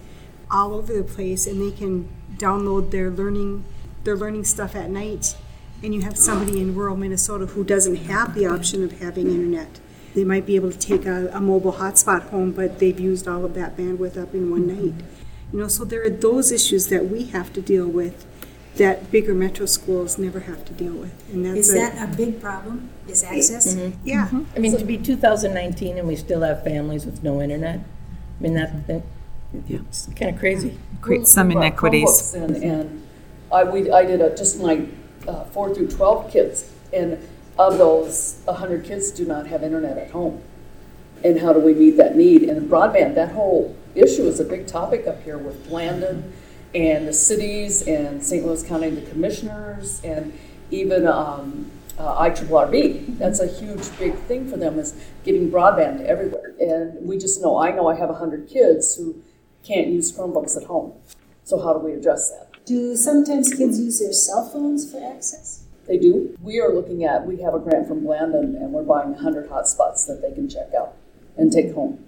all 0.51 0.73
over 0.73 0.93
the 0.93 1.03
place 1.03 1.45
and 1.45 1.61
they 1.61 1.75
can 1.75 2.09
download 2.37 2.91
their 2.91 3.09
learning 3.09 3.63
their 4.03 4.15
learning 4.15 4.43
stuff 4.45 4.75
at 4.75 4.89
night 4.89 5.35
and 5.83 5.93
you 5.93 6.01
have 6.01 6.17
somebody 6.17 6.59
in 6.61 6.75
rural 6.75 6.95
Minnesota 6.95 7.45
who 7.45 7.63
doesn't 7.63 7.95
have 7.95 8.35
the 8.35 8.45
option 8.45 8.83
of 8.83 8.99
having 8.99 9.27
internet. 9.27 9.79
They 10.15 10.23
might 10.23 10.45
be 10.45 10.55
able 10.55 10.71
to 10.71 10.77
take 10.77 11.05
a, 11.05 11.27
a 11.29 11.39
mobile 11.39 11.73
hotspot 11.73 12.29
home, 12.29 12.51
but 12.51 12.79
they've 12.79 12.99
used 12.99 13.27
all 13.27 13.45
of 13.45 13.53
that 13.53 13.77
bandwidth 13.77 14.21
up 14.21 14.33
in 14.33 14.51
one 14.51 14.67
night. 14.67 15.05
You 15.53 15.59
know, 15.59 15.67
so 15.67 15.85
there 15.85 16.03
are 16.03 16.09
those 16.09 16.51
issues 16.51 16.87
that 16.87 17.05
we 17.05 17.25
have 17.25 17.53
to 17.53 17.61
deal 17.61 17.87
with 17.87 18.25
that 18.75 19.11
bigger 19.11 19.33
metro 19.33 19.65
schools 19.65 20.17
never 20.17 20.41
have 20.41 20.63
to 20.65 20.73
deal 20.73 20.93
with. 20.93 21.11
And 21.31 21.45
that's 21.45 21.69
Is 21.69 21.71
a- 21.71 21.77
that 21.77 22.13
a 22.13 22.15
big 22.15 22.41
problem? 22.41 22.89
Is 23.07 23.23
access? 23.23 23.75
Mm-hmm. 23.75 24.07
yeah. 24.07 24.27
Mm-hmm. 24.27 24.43
I 24.55 24.59
mean, 24.59 24.77
to 24.77 24.85
be 24.85 24.97
2019 24.97 25.97
and 25.97 26.07
we 26.07 26.15
still 26.15 26.41
have 26.41 26.63
families 26.63 27.05
with 27.05 27.23
no 27.23 27.41
internet, 27.41 27.79
I 27.79 28.43
mean, 28.43 28.53
that, 28.53 28.87
that 28.87 29.03
it's 29.67 30.07
kind 30.15 30.33
of 30.33 30.39
crazy. 30.39 30.77
Create 31.01 31.27
some 31.27 31.47
We 31.47 31.55
brought 31.55 31.65
inequities. 31.65 32.09
Chromebooks 32.09 32.61
in, 32.61 32.63
and 32.63 33.07
I, 33.51 33.63
we, 33.63 33.91
I 33.91 34.05
did 34.05 34.21
a, 34.21 34.35
just 34.35 34.59
my 34.61 34.85
uh, 35.29 35.43
four 35.45 35.73
through 35.73 35.87
twelve 35.87 36.31
kids, 36.31 36.71
and 36.91 37.19
of 37.57 37.77
those, 37.77 38.41
hundred 38.47 38.85
kids 38.85 39.11
do 39.11 39.25
not 39.25 39.47
have 39.47 39.63
internet 39.63 39.97
at 39.97 40.11
home. 40.11 40.41
And 41.23 41.39
how 41.39 41.53
do 41.53 41.59
we 41.59 41.73
meet 41.73 41.97
that 41.97 42.15
need? 42.15 42.43
And 42.43 42.69
broadband, 42.69 43.15
that 43.15 43.33
whole 43.33 43.75
issue 43.93 44.27
is 44.27 44.39
a 44.39 44.45
big 44.45 44.67
topic 44.67 45.05
up 45.05 45.21
here 45.23 45.37
with 45.37 45.67
Blandin 45.67 46.31
and 46.73 47.07
the 47.07 47.13
cities 47.13 47.85
and 47.87 48.23
St. 48.23 48.45
Louis 48.45 48.63
County, 48.63 48.89
the 48.89 49.01
commissioners, 49.09 50.01
and 50.03 50.37
even 50.71 51.07
um, 51.07 51.69
uh, 51.97 52.23
IRRB. 52.23 53.17
That's 53.17 53.39
a 53.39 53.47
huge, 53.47 53.97
big 53.97 54.15
thing 54.15 54.49
for 54.49 54.55
them 54.55 54.79
is 54.79 54.95
getting 55.25 55.51
broadband 55.51 56.05
everywhere. 56.05 56.53
And 56.59 57.07
we 57.07 57.17
just 57.17 57.41
know, 57.41 57.59
I 57.59 57.71
know 57.71 57.87
I 57.87 57.95
have 57.95 58.09
hundred 58.15 58.47
kids 58.47 58.95
who 58.95 59.21
can't 59.63 59.87
use 59.87 60.11
Chromebooks 60.11 60.55
at 60.55 60.63
home. 60.63 60.93
So 61.43 61.59
how 61.59 61.73
do 61.73 61.79
we 61.79 61.93
address 61.93 62.31
that? 62.31 62.48
Do 62.69 62.95
sometimes 62.95 63.51
kids 63.51 63.79
use 63.79 63.99
their 63.99 64.13
cell 64.13 64.47
phones 64.47 64.91
for 64.91 65.03
access? 65.03 65.63
They 65.87 65.97
do. 65.97 66.37
We 66.39 66.59
are 66.59 66.71
looking 66.71 67.03
at, 67.03 67.25
we 67.25 67.41
have 67.41 67.55
a 67.55 67.59
grant 67.59 67.87
from 67.87 68.01
Blandin 68.01 68.55
and 68.61 68.71
we're 68.71 68.83
buying 68.83 69.09
100 69.09 69.49
hotspots 69.49 70.05
that 70.05 70.21
they 70.21 70.31
can 70.31 70.47
check 70.47 70.71
out 70.79 70.93
and 71.35 71.51
take 71.51 71.73
home. 71.73 72.05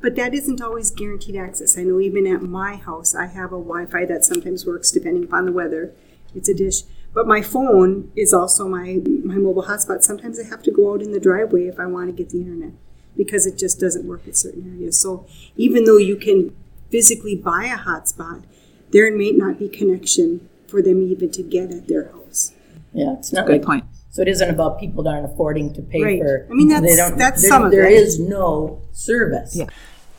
But 0.00 0.16
that 0.16 0.32
isn't 0.32 0.62
always 0.62 0.90
guaranteed 0.90 1.36
access. 1.36 1.76
I 1.76 1.82
know 1.82 2.00
even 2.00 2.26
at 2.26 2.40
my 2.40 2.76
house, 2.76 3.14
I 3.14 3.26
have 3.26 3.52
a 3.52 3.60
Wi-Fi 3.60 4.06
that 4.06 4.24
sometimes 4.24 4.64
works 4.64 4.90
depending 4.90 5.24
upon 5.24 5.44
the 5.44 5.52
weather. 5.52 5.92
It's 6.34 6.48
a 6.48 6.54
dish. 6.54 6.84
But 7.12 7.26
my 7.26 7.42
phone 7.42 8.10
is 8.16 8.32
also 8.32 8.66
my, 8.66 9.02
my 9.24 9.34
mobile 9.34 9.64
hotspot. 9.64 10.04
Sometimes 10.04 10.40
I 10.40 10.44
have 10.44 10.62
to 10.62 10.70
go 10.70 10.94
out 10.94 11.02
in 11.02 11.12
the 11.12 11.20
driveway 11.20 11.66
if 11.66 11.78
I 11.78 11.84
want 11.84 12.06
to 12.06 12.12
get 12.14 12.30
the 12.30 12.40
internet 12.40 12.72
because 13.14 13.44
it 13.44 13.58
just 13.58 13.78
doesn't 13.78 14.08
work 14.08 14.26
at 14.26 14.38
certain 14.38 14.74
areas. 14.74 14.98
So 14.98 15.26
even 15.58 15.84
though 15.84 15.98
you 15.98 16.16
can 16.16 16.56
physically 16.90 17.36
buy 17.36 17.66
a 17.66 17.76
hotspot, 17.76 18.44
there 18.92 19.14
may 19.14 19.32
not 19.32 19.58
be 19.58 19.68
connection 19.68 20.48
for 20.66 20.82
them 20.82 21.02
even 21.10 21.30
to 21.32 21.42
get 21.42 21.70
at 21.70 21.88
their 21.88 22.10
house. 22.12 22.52
Yeah, 22.92 23.14
it's 23.18 23.32
not 23.32 23.46
Good 23.46 23.52
like, 23.58 23.64
point. 23.64 23.84
so 24.10 24.22
it 24.22 24.28
isn't 24.28 24.48
about 24.50 24.78
people 24.80 25.02
that 25.04 25.10
aren't 25.10 25.26
affording 25.32 25.72
to 25.74 25.82
pay 25.82 26.02
Right. 26.02 26.20
for. 26.20 26.46
I 26.50 26.54
mean, 26.54 26.68
they 26.68 26.74
that's- 26.80 26.96
don't- 26.96 27.18
that's 27.18 27.42
there- 27.42 27.48
some 27.50 27.64
of 27.64 27.70
There 27.70 27.86
it. 27.86 27.92
is 27.92 28.18
no 28.18 28.80
service. 28.92 29.54
Yeah. 29.56 29.66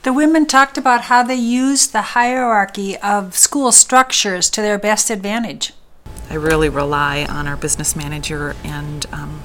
The 0.03 0.13
women 0.13 0.45
talked 0.45 0.77
about 0.77 1.01
how 1.01 1.23
they 1.23 1.35
use 1.35 1.87
the 1.87 2.01
hierarchy 2.01 2.95
of 2.97 3.35
school 3.35 3.71
structures 3.71 4.49
to 4.51 4.61
their 4.61 4.77
best 4.77 5.09
advantage. 5.09 5.73
I 6.29 6.35
really 6.35 6.69
rely 6.69 7.25
on 7.29 7.47
our 7.47 7.57
business 7.57 7.95
manager 7.95 8.55
and 8.63 9.05
um, 9.11 9.41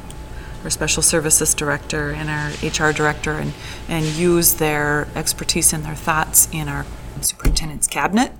our 0.62 0.70
special 0.70 1.02
services 1.02 1.54
director 1.54 2.10
and 2.10 2.30
our 2.30 2.50
HR 2.62 2.92
director 2.92 3.32
and, 3.32 3.52
and 3.88 4.04
use 4.04 4.54
their 4.54 5.08
expertise 5.16 5.72
and 5.72 5.84
their 5.84 5.94
thoughts 5.96 6.46
in 6.52 6.68
our 6.68 6.86
superintendent's 7.24 7.86
cabinet. 7.86 8.32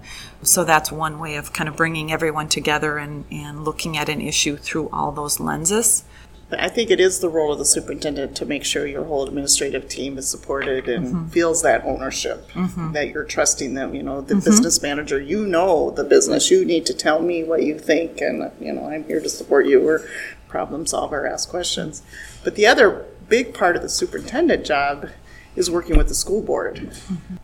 So 0.42 0.64
that's 0.64 0.92
one 0.92 1.18
way 1.18 1.37
of 1.37 1.53
kind 1.53 1.68
of 1.68 1.77
bringing 1.77 2.12
everyone 2.12 2.49
together 2.49 2.99
and, 2.99 3.25
and 3.31 3.64
looking 3.64 3.97
at 3.97 4.09
an 4.09 4.20
issue 4.20 4.57
through 4.57 4.90
all 4.90 5.12
those 5.12 5.40
lenses. 5.40 6.05
I 6.53 6.68
think 6.68 6.90
it 6.90 7.01
is 7.01 7.20
the 7.20 7.29
role 7.29 7.53
of 7.53 7.59
the 7.59 7.64
superintendent 7.64 8.37
to 8.37 8.47
make 8.47 8.64
sure 8.64 8.87
your 8.87 9.05
whole 9.05 9.27
administrative 9.27 9.88
team 9.88 10.18
is 10.18 10.29
supported 10.29 10.88
and 10.88 11.07
mm-hmm. 11.07 11.29
feels 11.29 11.62
that 11.62 11.85
ownership, 11.85 12.51
mm-hmm. 12.51 12.92
that 12.92 13.09
you're 13.09 13.25
trusting 13.25 13.75
them. 13.75 13.94
You 13.94 14.03
know, 14.03 14.20
the 14.20 14.35
mm-hmm. 14.35 14.44
business 14.44 14.83
manager, 14.83 15.20
you 15.20 15.47
know 15.47 15.90
the 15.90 16.05
business. 16.05 16.51
You 16.51 16.64
need 16.64 16.87
to 16.87 16.94
tell 16.94 17.20
me 17.20 17.44
what 17.44 17.62
you 17.62 17.79
think, 17.79 18.20
and 18.20 18.51
you 18.61 18.73
know, 18.73 18.88
I'm 18.88 19.05
here 19.05 19.20
to 19.20 19.29
support 19.29 19.66
you 19.66 19.87
or 19.87 20.07
problem 20.49 20.87
solve 20.87 21.12
or 21.12 21.27
ask 21.27 21.49
questions. 21.49 22.03
But 22.44 22.55
the 22.55 22.66
other 22.66 23.07
big 23.29 23.55
part 23.55 23.77
of 23.77 23.83
the 23.83 23.88
superintendent 23.88 24.64
job 24.64 25.09
is 25.57 25.70
working 25.70 25.97
with 25.97 26.09
the 26.09 26.14
school 26.14 26.42
board, 26.42 26.97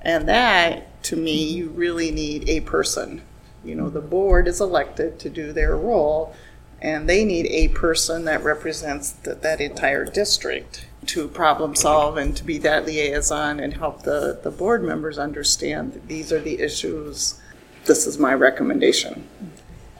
and 0.03 0.29
that 0.29 0.90
to 1.03 1.17
me, 1.17 1.43
you 1.43 1.71
really 1.71 2.11
need 2.11 2.49
a 2.49 2.61
person. 2.61 3.23
You 3.65 3.75
know, 3.75 3.91
the 3.91 4.01
board 4.01 4.49
is 4.49 4.61
elected 4.61 5.19
to 5.21 5.31
do 5.31 5.53
their 5.53 5.77
role, 5.77 6.35
and 6.81 7.09
they 7.09 7.25
need 7.25 7.47
a 7.47 7.69
person 7.69 8.25
that 8.25 8.43
represents 8.43 9.11
that, 9.11 9.43
that 9.43 9.61
entire 9.61 10.05
district 10.05 10.87
to 11.07 11.29
problem 11.29 11.75
solve 11.75 12.17
and 12.17 12.37
to 12.37 12.45
be 12.45 12.59
that 12.59 12.87
liaison 12.87 13.61
and 13.61 13.75
help 13.75 14.03
the, 14.03 14.39
the 14.43 14.51
board 14.51 14.83
members 14.83 15.19
understand 15.19 16.01
these 16.07 16.33
are 16.33 16.41
the 16.41 16.61
issues. 16.61 17.41
This 17.85 18.07
is 18.07 18.19
my 18.19 18.35
recommendation. 18.35 19.27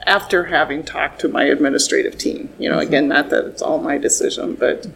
After 0.05 0.45
having 0.45 0.83
talked 0.83 1.19
to 1.21 1.27
my 1.27 1.43
administrative 1.43 2.17
team, 2.17 2.53
you 2.57 2.69
know, 2.69 2.79
again, 2.79 3.07
not 3.07 3.29
that 3.29 3.45
it's 3.45 3.61
all 3.61 3.79
my 3.79 3.97
decision, 3.97 4.55
but 4.55 4.87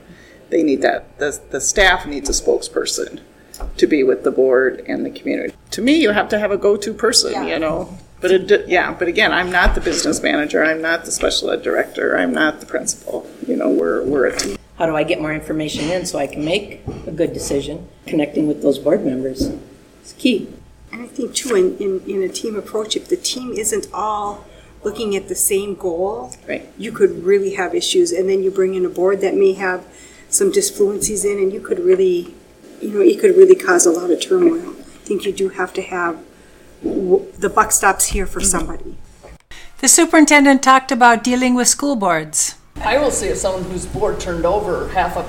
they 0.50 0.63
need 0.63 0.82
that. 0.82 1.18
The, 1.20 1.39
the 1.52 1.62
staff 1.62 2.08
needs 2.08 2.30
a 2.30 2.32
spokesperson 2.32 3.22
to 3.78 3.88
be 3.88 4.04
with 4.04 4.24
the 4.24 4.32
board 4.32 4.84
and 4.88 5.06
the 5.06 5.10
community. 5.10 5.54
To 5.72 5.82
me, 5.82 5.96
you 6.02 6.12
have 6.12 6.30
to 6.30 6.39
have 6.39 6.52
a 6.52 6.58
go-to 6.58 6.94
person, 6.94 7.48
you 7.48 7.60
know. 7.60 7.98
But 8.22 8.32
it, 8.32 8.68
yeah, 8.68 8.94
but 8.94 9.08
again, 9.08 9.32
I'm 9.32 9.52
not 9.52 9.76
the 9.76 9.82
business 9.82 10.24
manager. 10.24 10.63
I'm 10.63 10.82
not 10.82 11.06
the 11.06 11.12
special 11.12 11.52
ed 11.52 11.62
director. 11.63 12.18
I'm 12.18 12.34
not 12.34 12.60
the 12.60 12.65
principal. 12.65 13.30
You 13.46 13.56
know, 13.58 13.70
we're 13.70 14.04
we're 14.04 14.26
a 14.28 14.36
team. 14.38 14.58
How 14.78 14.86
do 14.86 14.96
I 14.96 15.04
get 15.04 15.22
more 15.22 15.34
information 15.34 15.86
in 15.89 16.06
so 16.06 16.18
I 16.18 16.28
can 16.28 16.44
make 16.44 16.82
a 17.08 17.12
good 17.12 17.34
decision? 17.34 17.88
Connecting 18.08 18.48
with 18.48 18.62
those 18.62 18.78
board 18.80 19.06
members 19.06 19.41
is 20.04 20.13
key. 20.18 20.50
And 20.91 21.02
I 21.02 21.08
think 21.08 21.34
too, 21.34 21.56
in, 21.56 21.78
in, 21.78 22.02
in 22.10 22.24
a 22.24 22.30
team 22.30 22.56
approach, 22.56 22.96
if 22.96 23.08
the 23.10 23.15
team 23.18 23.52
isn't 23.54 23.88
all 23.94 24.46
looking 24.84 25.15
at 25.15 25.28
the 25.28 25.36
same 25.36 25.76
goal, 25.76 26.32
Right. 26.48 26.68
you 26.78 26.91
could 26.91 27.24
really 27.24 27.56
have 27.56 27.74
issues. 27.76 28.12
And 28.12 28.30
then 28.30 28.44
you 28.44 28.52
bring 28.52 28.76
in 28.76 28.86
a 28.86 28.89
board 28.89 29.22
that 29.22 29.36
may 29.36 29.54
have 29.54 29.86
some 30.30 30.52
disfluencies 30.52 31.24
in, 31.26 31.38
and 31.38 31.52
you 31.54 31.60
could 31.62 31.80
really, 31.80 32.34
you 32.86 32.93
know, 32.93 33.02
it 33.02 33.19
could 33.19 33.36
really 33.36 33.56
cause 33.56 33.86
a 33.86 33.91
lot 33.91 34.12
of 34.12 34.21
turmoil. 34.21 34.69
I 34.69 35.08
think 35.08 35.26
you 35.26 35.34
do 35.34 35.50
have 35.50 35.74
to 35.74 35.82
have 35.82 36.24
w- 36.84 37.26
the 37.39 37.50
buck 37.50 37.71
stops 37.71 38.08
here 38.08 38.28
for 38.28 38.39
mm-hmm. 38.39 38.48
somebody. 38.48 38.98
The 39.80 39.88
superintendent 39.88 40.62
talked 40.62 40.91
about 40.91 41.24
dealing 41.24 41.56
with 41.56 41.67
school 41.67 41.95
boards. 41.95 42.56
I 42.78 42.98
will 42.98 43.12
say, 43.12 43.32
as 43.32 43.41
someone 43.41 43.63
whose 43.63 43.86
board 43.86 44.19
turned 44.19 44.45
over, 44.45 44.89
half 44.89 45.17
of, 45.17 45.26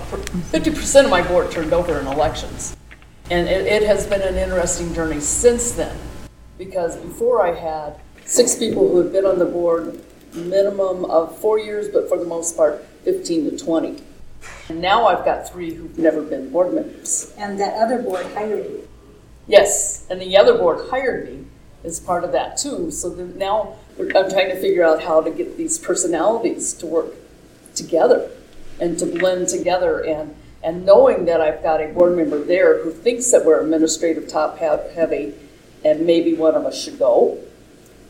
fifty 0.50 0.70
percent 0.70 1.06
of 1.06 1.10
my 1.10 1.22
board 1.22 1.50
turned 1.50 1.72
over 1.72 1.98
in 1.98 2.06
elections. 2.06 2.76
And 3.30 3.48
it, 3.48 3.66
it 3.66 3.82
has 3.84 4.06
been 4.06 4.22
an 4.22 4.36
interesting 4.36 4.92
journey 4.92 5.20
since 5.20 5.72
then, 5.72 5.96
because 6.58 6.96
before 6.96 7.46
I 7.46 7.54
had 7.54 7.98
six 8.24 8.56
people 8.56 8.88
who 8.88 8.98
had 8.98 9.12
been 9.12 9.24
on 9.24 9.38
the 9.38 9.44
board 9.46 10.00
minimum 10.34 11.04
of 11.06 11.38
four 11.38 11.58
years, 11.58 11.88
but 11.88 12.08
for 12.08 12.18
the 12.18 12.24
most 12.24 12.56
part, 12.56 12.84
fifteen 13.04 13.48
to 13.50 13.56
twenty. 13.56 14.02
And 14.68 14.80
now 14.80 15.06
I've 15.06 15.24
got 15.24 15.48
three 15.48 15.74
who've 15.74 15.98
never 15.98 16.22
been 16.22 16.50
board 16.50 16.74
members. 16.74 17.32
And 17.38 17.58
that 17.60 17.74
other 17.74 18.02
board 18.02 18.26
hired 18.26 18.64
you. 18.64 18.88
Yes, 19.46 20.06
and 20.10 20.20
the 20.20 20.36
other 20.36 20.58
board 20.58 20.90
hired 20.90 21.30
me 21.30 21.44
as 21.84 22.00
part 22.00 22.24
of 22.24 22.32
that 22.32 22.56
too. 22.56 22.90
So 22.90 23.10
now 23.14 23.76
I'm 23.98 24.10
trying 24.30 24.50
to 24.50 24.60
figure 24.60 24.84
out 24.84 25.02
how 25.02 25.20
to 25.20 25.30
get 25.30 25.56
these 25.56 25.78
personalities 25.78 26.74
to 26.74 26.86
work 26.86 27.14
together 27.74 28.30
and 28.80 28.98
to 28.98 29.06
blend 29.06 29.48
together 29.48 30.00
and 30.00 30.34
and 30.62 30.84
knowing 30.84 31.26
that 31.26 31.40
I've 31.40 31.62
got 31.62 31.80
a 31.80 31.88
board 31.88 32.16
member 32.16 32.42
there 32.42 32.82
who 32.82 32.90
thinks 32.90 33.30
that 33.30 33.44
we're 33.44 33.60
administrative 33.62 34.26
top 34.26 34.58
heavy 34.58 35.34
and 35.84 36.04
maybe 36.04 36.34
one 36.34 36.56
of 36.56 36.64
us 36.64 36.82
should 36.82 36.98
go 36.98 37.38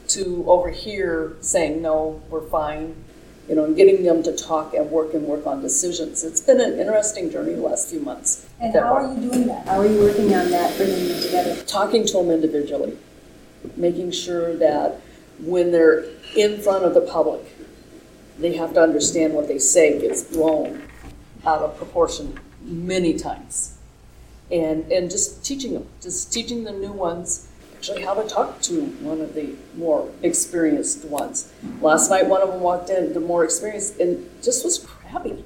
to 0.09 0.45
over 0.49 0.71
here 0.71 1.37
saying 1.41 1.83
no 1.83 2.23
we're 2.31 2.47
fine 2.49 3.05
you 3.49 3.55
know 3.55 3.65
and 3.65 3.77
getting 3.77 4.03
them 4.03 4.23
to 4.23 4.33
talk 4.33 4.75
and 4.75 4.91
work 4.91 5.15
and 5.15 5.25
work 5.25 5.47
on 5.47 5.63
decisions 5.63 6.25
it's 6.25 6.41
been 6.41 6.61
an 6.61 6.79
interesting 6.79 7.31
journey 7.31 7.55
the 7.55 7.61
last 7.61 7.89
few 7.89 8.01
months 8.01 8.47
And 8.61 8.75
how 8.75 8.95
are 8.95 9.15
you 9.15 9.31
doing 9.31 9.47
that? 9.49 9.67
How 9.67 9.81
are 9.81 9.87
you 9.87 10.01
working 10.01 10.35
on 10.35 10.51
that, 10.51 10.77
bringing 10.77 11.09
them 11.09 11.23
together? 11.23 11.63
talking 11.63 12.07
to 12.07 12.13
them 12.15 12.31
individually, 12.31 12.97
making 13.77 14.11
sure 14.13 14.57
that 14.57 15.01
when 15.41 15.73
they're 15.73 16.05
in 16.35 16.61
front 16.61 16.85
of 16.85 16.95
the 16.95 17.03
public, 17.03 17.43
they 18.39 18.55
have 18.55 18.73
to 18.75 18.81
understand 18.81 19.35
what 19.35 19.49
they 19.49 19.59
say 19.59 20.01
gets 20.01 20.23
blown 20.23 20.83
out 21.45 21.61
of 21.61 21.77
proportion 21.77 22.39
many 22.63 23.15
times. 23.15 23.77
And, 24.51 24.91
and 24.93 25.11
just 25.11 25.45
teaching 25.45 25.75
them, 25.75 25.87
just 26.01 26.33
teaching 26.33 26.65
the 26.65 26.73
new 26.73 26.93
ones 26.93 27.49
actually 27.89 28.05
how 28.05 28.15
to 28.15 28.29
talk 28.29 28.61
to 28.61 28.87
one 29.01 29.21
of 29.21 29.35
the 29.35 29.55
more 29.77 30.11
experienced 30.23 31.05
ones. 31.05 31.53
Last 31.81 32.11
night, 32.11 32.27
one 32.27 32.43
of 32.43 32.49
them 32.49 32.61
walked 32.61 32.91
in, 32.91 33.13
the 33.13 33.21
more 33.21 33.45
experienced, 33.45 34.01
and 34.01 34.29
just 34.43 34.65
was 34.65 34.79
crabby. 34.79 35.45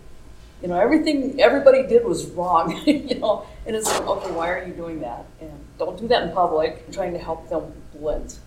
You 0.63 0.69
know, 0.69 0.81
everything 0.81 1.41
everybody 1.41 1.87
did 1.87 2.05
was 2.05 2.27
wrong, 2.29 2.81
you 2.87 3.19
know, 3.19 3.47
and 3.67 3.77
it's 3.77 3.91
like, 3.91 4.07
okay, 4.07 4.31
why 4.31 4.49
are 4.51 4.65
you 4.67 4.73
doing 4.73 5.01
that? 5.01 5.27
And 5.41 5.53
don't 5.79 5.99
do 5.99 6.09
that 6.09 6.23
in 6.23 6.33
public. 6.33 6.83
I'm 6.87 6.93
trying 6.95 7.13
to 7.13 7.19
help 7.19 7.49
them 7.51 7.73
blend. 7.95 8.39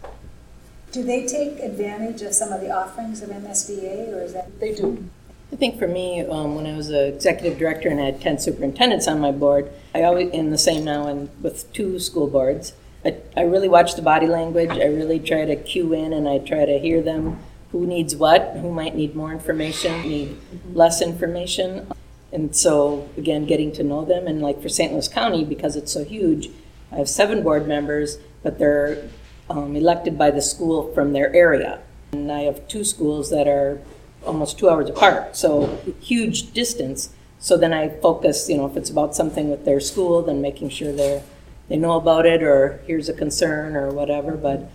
Do 0.92 1.04
they 1.04 1.28
take 1.28 1.60
advantage 1.60 2.22
of 2.24 2.34
some 2.34 2.52
of 2.52 2.62
the 2.62 2.72
offerings 2.72 3.22
of 3.22 3.30
MSBA, 3.30 4.14
or 4.14 4.22
is 4.24 4.34
that? 4.34 4.60
They 4.60 4.74
do. 4.74 5.08
I 5.52 5.56
think 5.56 5.78
for 5.78 5.88
me, 5.88 6.22
um, 6.22 6.56
when 6.56 6.66
I 6.66 6.76
was 6.76 6.90
an 6.90 7.14
executive 7.14 7.60
director 7.60 7.90
and 7.90 8.00
I 8.00 8.06
had 8.06 8.22
10 8.22 8.40
superintendents 8.40 9.08
on 9.08 9.20
my 9.20 9.32
board, 9.32 9.72
I 9.94 10.02
always, 10.02 10.32
in 10.32 10.50
the 10.50 10.58
same 10.58 10.84
now 10.84 11.06
and 11.08 11.30
with 11.44 11.72
two 11.74 12.00
school 12.00 12.26
boards, 12.26 12.74
I, 13.06 13.18
I 13.36 13.42
really 13.42 13.68
watch 13.68 13.96
the 13.96 14.02
body 14.02 14.28
language. 14.28 14.72
I 14.72 14.86
really 14.86 15.20
try 15.20 15.46
to 15.46 15.56
cue 15.56 15.94
in 15.94 16.14
and 16.14 16.28
I 16.28 16.40
try 16.40 16.66
to 16.66 16.80
hear 16.80 17.02
them 17.02 17.40
who 17.72 17.88
needs 17.88 18.16
what, 18.16 18.58
who 18.58 18.72
might 18.72 18.96
need 18.96 19.16
more 19.16 19.32
information, 19.32 20.04
need 20.04 20.38
less 20.74 21.02
information. 21.02 21.92
And 22.32 22.56
so, 22.56 23.10
again, 23.18 23.46
getting 23.46 23.72
to 23.74 23.84
know 23.84 24.06
them. 24.06 24.28
And 24.28 24.42
like 24.42 24.62
for 24.62 24.70
St. 24.70 24.94
Louis 24.94 25.08
County, 25.08 25.44
because 25.44 25.76
it's 25.76 25.92
so 25.92 26.04
huge, 26.04 26.50
I 26.92 26.98
have 26.98 27.10
seven 27.10 27.44
board 27.44 27.68
members, 27.68 28.20
but 28.44 28.60
they're 28.60 29.10
um, 29.50 29.76
elected 29.76 30.18
by 30.18 30.32
the 30.32 30.42
school 30.42 30.94
from 30.94 31.14
their 31.14 31.34
area. 31.34 31.82
And 32.12 32.32
I 32.32 32.42
have 32.42 32.68
two 32.68 32.84
schools 32.84 33.32
that 33.32 33.48
are 33.48 33.82
almost 34.26 34.60
two 34.60 34.70
hours 34.70 34.90
apart, 34.90 35.36
so 35.36 35.80
huge 36.00 36.54
distance. 36.54 37.10
So 37.40 37.58
then 37.58 37.74
I 37.74 37.90
focus, 37.90 38.48
you 38.48 38.58
know, 38.58 38.68
if 38.68 38.78
it's 38.78 38.90
about 38.90 39.16
something 39.16 39.50
with 39.50 39.66
their 39.66 39.80
school, 39.80 40.22
then 40.22 40.42
making 40.42 40.70
sure 40.70 40.94
they're, 40.94 41.24
they 41.70 41.78
know 41.78 41.94
about 41.94 42.26
it, 42.26 42.44
or 42.44 42.82
here's 42.86 43.10
a 43.10 43.14
concern, 43.14 43.76
or 43.76 43.90
whatever. 43.90 44.32
But 44.34 44.70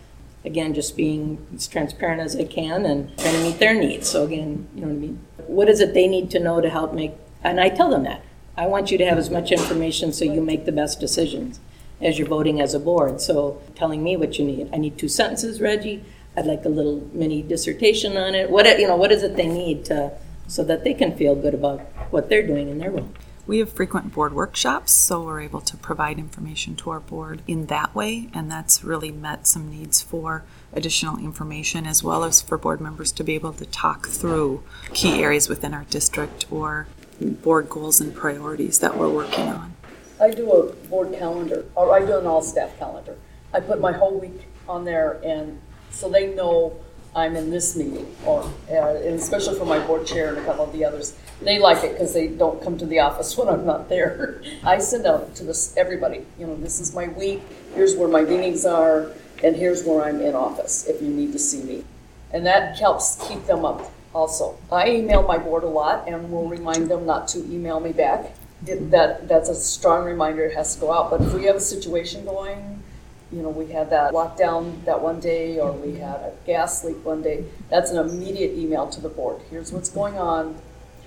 again, 0.45 0.75
just 0.75 0.97
being 0.97 1.47
as 1.55 1.67
transparent 1.67 2.21
as 2.21 2.37
I 2.37 2.45
can 2.45 2.87
and 2.87 3.17
trying 3.19 3.35
to 3.35 3.43
meet 3.43 3.59
their 3.59 3.75
needs. 3.75 4.09
So 4.09 4.25
again, 4.25 4.69
you 4.75 4.81
know 4.81 4.89
what 4.89 4.95
I 4.95 4.99
mean? 4.99 5.27
What 5.47 5.69
is 5.69 5.81
it 5.81 5.95
they 5.95 6.07
need 6.07 6.31
to 6.31 6.39
know 6.39 6.61
to 6.61 6.71
help 6.71 6.93
make, 6.93 7.13
and 7.43 7.61
I 7.61 7.69
tell 7.69 7.91
them 7.91 8.05
that. 8.05 8.23
I 8.57 8.67
want 8.67 8.91
you 8.91 8.99
to 8.99 9.07
have 9.07 9.19
as 9.19 9.31
much 9.31 9.53
information 9.53 10.13
so 10.13 10.25
you 10.25 10.41
make 10.41 10.65
the 10.65 10.73
best 10.73 10.99
decisions 10.99 11.61
as 12.01 12.19
you're 12.19 12.29
voting 12.29 12.61
as 12.61 12.75
a 12.75 12.81
board. 12.81 13.21
So 13.21 13.63
telling 13.75 14.03
me 14.03 14.17
what 14.17 14.39
you 14.39 14.45
need. 14.45 14.69
I 14.73 14.79
need 14.79 14.99
two 14.99 15.09
sentences, 15.09 15.61
Reggie. 15.61 16.05
I'd 16.37 16.47
like 16.47 16.65
a 16.65 16.69
little 16.69 17.09
mini 17.13 17.43
dissertation 17.43 18.17
on 18.17 18.35
it. 18.35 18.51
What, 18.51 18.67
you 18.79 18.87
know, 18.87 18.97
what 18.97 19.13
is 19.13 19.23
it 19.23 19.37
they 19.37 19.49
need 19.49 19.85
to, 19.87 20.13
so 20.47 20.65
that 20.65 20.85
they 20.85 20.95
can 20.95 21.17
feel 21.17 21.35
good 21.35 21.55
about 21.55 21.81
what 22.11 22.29
they're 22.29 22.47
doing 22.47 22.69
in 22.69 22.79
their 22.79 22.91
role? 22.91 23.11
We 23.49 23.61
have 23.61 23.73
frequent 23.73 24.13
board 24.13 24.35
workshops, 24.35 24.93
so 24.93 25.23
we're 25.23 25.41
able 25.41 25.63
to 25.63 25.77
provide 25.79 26.19
information 26.19 26.77
to 26.77 26.91
our 26.91 27.01
board 27.01 27.41
in 27.47 27.65
that 27.69 27.95
way, 27.95 28.29
and 28.35 28.51
that's 28.51 28.85
really 28.85 29.11
met 29.11 29.47
some 29.47 29.71
needs 29.71 30.03
for 30.03 30.45
additional 30.75 31.17
information 31.17 31.87
as 31.87 32.05
well 32.05 32.25
as 32.25 32.43
for 32.43 32.59
board 32.59 32.79
members 32.79 33.11
to 33.13 33.25
be 33.25 33.35
able 33.35 33.55
to 33.55 33.65
talk 33.65 34.09
through 34.09 34.63
key 34.93 35.23
areas 35.23 35.49
within 35.49 35.73
our 35.73 35.85
district 35.85 36.45
or 36.51 36.89
board 37.23 37.71
goals 37.71 38.03
and 38.03 38.15
priorities 38.15 38.81
that 38.81 38.99
we're 38.99 39.09
working 39.09 39.49
on. 39.49 39.75
I 40.21 40.31
do 40.31 40.53
a 40.53 40.71
board 40.89 41.15
calendar, 41.19 41.65
or 41.75 41.97
I 41.97 42.05
do 42.05 42.19
an 42.19 42.27
all-staff 42.27 42.79
calendar. 42.79 43.17
I 43.55 43.61
put 43.61 43.81
my 43.81 43.93
whole 43.93 44.21
week 44.21 44.43
on 44.69 44.85
there, 44.85 45.23
and 45.25 45.59
so 45.89 46.11
they 46.11 46.35
know 46.35 46.79
I'm 47.17 47.35
in 47.35 47.49
this 47.49 47.75
meeting, 47.75 48.15
or, 48.27 48.43
uh, 48.71 48.75
and 48.75 49.15
especially 49.15 49.59
for 49.59 49.65
my 49.65 49.79
board 49.87 50.07
chair 50.07 50.29
and 50.29 50.37
a 50.37 50.45
couple 50.45 50.67
of 50.67 50.73
the 50.75 50.85
others. 50.85 51.17
They 51.41 51.59
like 51.59 51.85
it 51.85 51.93
because 51.93 52.15
they 52.15 52.29
don't 52.29 52.63
come 52.63 52.79
to 52.79 52.87
the 52.87 53.01
office 53.01 53.37
when 53.39 53.49
I'm 53.49 53.65
not 53.65 53.89
there. 53.89 54.43
I 54.65 54.79
send 54.79 55.07
out 55.07 55.35
to 55.37 55.45
this, 55.45 55.77
everybody, 55.77 56.25
you 56.39 56.47
know, 56.47 56.57
this 56.57 56.81
is 56.81 56.95
my 56.95 57.09
week, 57.09 57.43
here's 57.75 57.97
where 57.97 58.09
my 58.09 58.23
meetings 58.23 58.65
are, 58.65 59.13
and 59.43 59.55
here's 59.55 59.85
where 59.85 60.05
I'm 60.05 60.21
in 60.21 60.35
office 60.35 60.87
if 60.89 61.01
you 61.01 61.09
need 61.09 61.33
to 61.33 61.39
see 61.39 61.63
me. 61.63 61.85
And 62.33 62.45
that 62.47 62.79
helps 62.79 63.17
keep 63.29 63.47
them 63.47 63.65
up 63.65 63.93
also. 64.15 64.59
I 64.71 64.91
email 64.91 65.23
my 65.23 65.39
board 65.39 65.63
a 65.63 65.69
lot 65.69 66.09
and 66.09 66.31
will 66.31 66.49
remind 66.49 66.91
them 66.91 67.07
not 67.07 67.29
to 67.29 67.39
email 67.39 67.81
me 67.81 67.93
back. 67.93 68.35
That, 68.63 69.29
that's 69.29 69.49
a 69.49 69.55
strong 69.55 70.05
reminder, 70.05 70.45
it 70.45 70.57
has 70.57 70.75
to 70.75 70.81
go 70.81 70.93
out. 70.93 71.11
But 71.11 71.21
if 71.21 71.33
we 71.33 71.45
have 71.45 71.57
a 71.57 71.61
situation 71.61 72.25
going, 72.25 72.83
you 73.31 73.43
know, 73.43 73.51
we 73.51 73.67
had 73.67 73.91
that 73.91 74.13
lockdown 74.13 74.85
that 74.85 75.01
one 75.01 75.21
day, 75.21 75.61
or 75.61 75.73
we 75.73 75.97
had 75.97 76.17
a 76.17 76.33
gas 76.47 76.83
leak 76.83 77.05
one 77.05 77.23
day, 77.23 77.45
that's 77.69 77.91
an 77.91 77.99
immediate 77.99 78.57
email 78.57 78.89
to 78.89 79.01
the 79.01 79.09
board. 79.09 79.41
Here's 79.51 79.73
what's 79.73 79.91
going 79.91 80.19
on, 80.19 80.57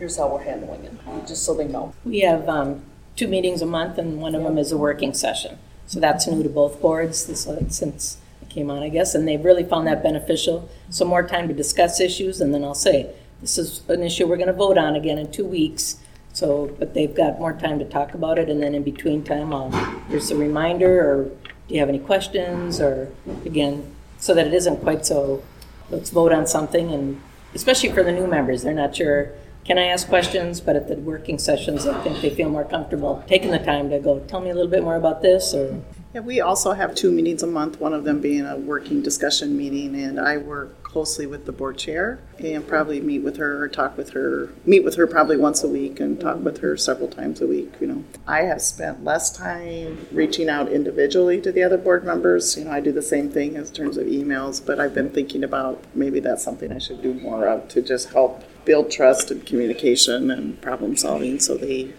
here's 0.01 0.17
how 0.17 0.27
we're 0.27 0.41
handling 0.41 0.83
it, 0.83 0.91
just 1.27 1.45
so 1.45 1.53
they 1.53 1.67
know. 1.67 1.93
We 2.03 2.21
have 2.21 2.49
um, 2.49 2.81
two 3.15 3.27
meetings 3.27 3.61
a 3.61 3.67
month, 3.67 3.99
and 3.99 4.19
one 4.19 4.33
of 4.33 4.41
them 4.41 4.57
is 4.57 4.71
a 4.71 4.77
working 4.77 5.13
session. 5.13 5.59
So 5.85 5.99
that's 5.99 6.25
new 6.25 6.41
to 6.41 6.49
both 6.49 6.81
boards 6.81 7.27
this, 7.27 7.47
uh, 7.47 7.69
since 7.69 8.17
it 8.41 8.49
came 8.49 8.71
on, 8.71 8.81
I 8.81 8.89
guess, 8.89 9.13
and 9.13 9.27
they've 9.27 9.45
really 9.45 9.63
found 9.63 9.85
that 9.85 10.01
beneficial. 10.01 10.67
So 10.89 11.05
more 11.05 11.21
time 11.21 11.47
to 11.49 11.53
discuss 11.53 12.01
issues, 12.01 12.41
and 12.41 12.51
then 12.51 12.63
I'll 12.63 12.73
say, 12.73 13.13
this 13.41 13.59
is 13.59 13.87
an 13.89 14.01
issue 14.01 14.25
we're 14.25 14.37
going 14.37 14.47
to 14.47 14.53
vote 14.53 14.75
on 14.75 14.95
again 14.95 15.19
in 15.19 15.31
two 15.31 15.45
weeks. 15.45 15.97
So, 16.33 16.75
but 16.79 16.95
they've 16.95 17.13
got 17.13 17.37
more 17.37 17.53
time 17.53 17.77
to 17.77 17.85
talk 17.85 18.15
about 18.15 18.39
it, 18.39 18.49
and 18.49 18.63
then 18.63 18.73
in 18.73 18.81
between 18.81 19.23
time, 19.23 19.53
I'll, 19.53 19.69
here's 20.09 20.31
a 20.31 20.35
reminder, 20.35 20.99
or 20.99 21.25
do 21.67 21.75
you 21.75 21.79
have 21.79 21.89
any 21.89 21.99
questions, 21.99 22.81
or 22.81 23.11
again, 23.45 23.93
so 24.17 24.33
that 24.33 24.47
it 24.47 24.53
isn't 24.55 24.77
quite 24.77 25.05
so, 25.05 25.43
let's 25.91 26.09
vote 26.09 26.33
on 26.33 26.47
something, 26.47 26.91
and 26.91 27.21
especially 27.53 27.91
for 27.91 28.01
the 28.01 28.11
new 28.11 28.25
members, 28.25 28.63
they're 28.63 28.73
not 28.73 28.95
sure, 28.95 29.33
can 29.65 29.77
I 29.77 29.85
ask 29.87 30.07
questions? 30.07 30.61
But 30.61 30.75
at 30.75 30.87
the 30.87 30.95
working 30.95 31.37
sessions, 31.37 31.85
I 31.87 32.01
think 32.03 32.21
they 32.21 32.29
feel 32.29 32.49
more 32.49 32.65
comfortable 32.65 33.23
taking 33.27 33.51
the 33.51 33.59
time 33.59 33.89
to 33.89 33.99
go, 33.99 34.19
tell 34.21 34.41
me 34.41 34.49
a 34.49 34.55
little 34.55 34.71
bit 34.71 34.83
more 34.83 34.95
about 34.95 35.21
this, 35.21 35.53
or 35.53 35.81
Yeah, 36.13 36.21
we 36.21 36.41
also 36.41 36.73
have 36.73 36.93
two 36.93 37.11
meetings 37.11 37.41
a 37.41 37.47
month, 37.47 37.79
one 37.79 37.93
of 37.93 38.03
them 38.03 38.19
being 38.19 38.45
a 38.45 38.57
working 38.57 39.01
discussion 39.01 39.55
meeting, 39.55 39.95
and 39.95 40.19
I 40.19 40.37
work 40.37 40.83
closely 40.83 41.25
with 41.25 41.45
the 41.45 41.53
board 41.53 41.77
chair 41.77 42.19
and 42.37 42.67
probably 42.67 42.99
meet 42.99 43.19
with 43.19 43.37
her 43.37 43.63
or 43.63 43.69
talk 43.69 43.95
with 43.95 44.09
her, 44.09 44.49
meet 44.65 44.83
with 44.83 44.95
her 44.95 45.07
probably 45.07 45.37
once 45.37 45.63
a 45.63 45.69
week 45.69 46.01
and 46.01 46.19
talk 46.19 46.43
with 46.43 46.57
her 46.57 46.75
several 46.75 47.07
times 47.07 47.39
a 47.39 47.47
week, 47.47 47.75
you 47.79 47.87
know. 47.87 48.03
I 48.27 48.41
have 48.41 48.61
spent 48.61 49.05
less 49.05 49.31
time 49.31 50.05
reaching 50.11 50.49
out 50.49 50.69
individually 50.69 51.39
to 51.41 51.51
the 51.51 51.63
other 51.63 51.77
board 51.77 52.03
members, 52.03 52.57
you 52.57 52.65
know, 52.65 52.71
I 52.71 52.81
do 52.81 52.91
the 52.91 53.01
same 53.01 53.31
thing 53.31 53.55
in 53.55 53.65
terms 53.67 53.95
of 53.95 54.07
emails, 54.07 54.65
but 54.65 54.81
I've 54.81 54.93
been 54.93 55.11
thinking 55.11 55.45
about 55.45 55.81
maybe 55.95 56.19
that's 56.19 56.43
something 56.43 56.73
I 56.73 56.79
should 56.79 57.01
do 57.01 57.13
more 57.13 57.47
of 57.47 57.69
to 57.69 57.81
just 57.81 58.09
help 58.09 58.43
build 58.65 58.91
trust 58.91 59.31
and 59.31 59.45
communication 59.45 60.29
and 60.31 60.61
problem 60.61 60.95
solving 60.95 61.39
so 61.39 61.57
they 61.57 61.93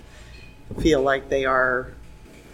feel 0.80 1.02
like 1.02 1.28
they 1.28 1.44
are 1.44 1.92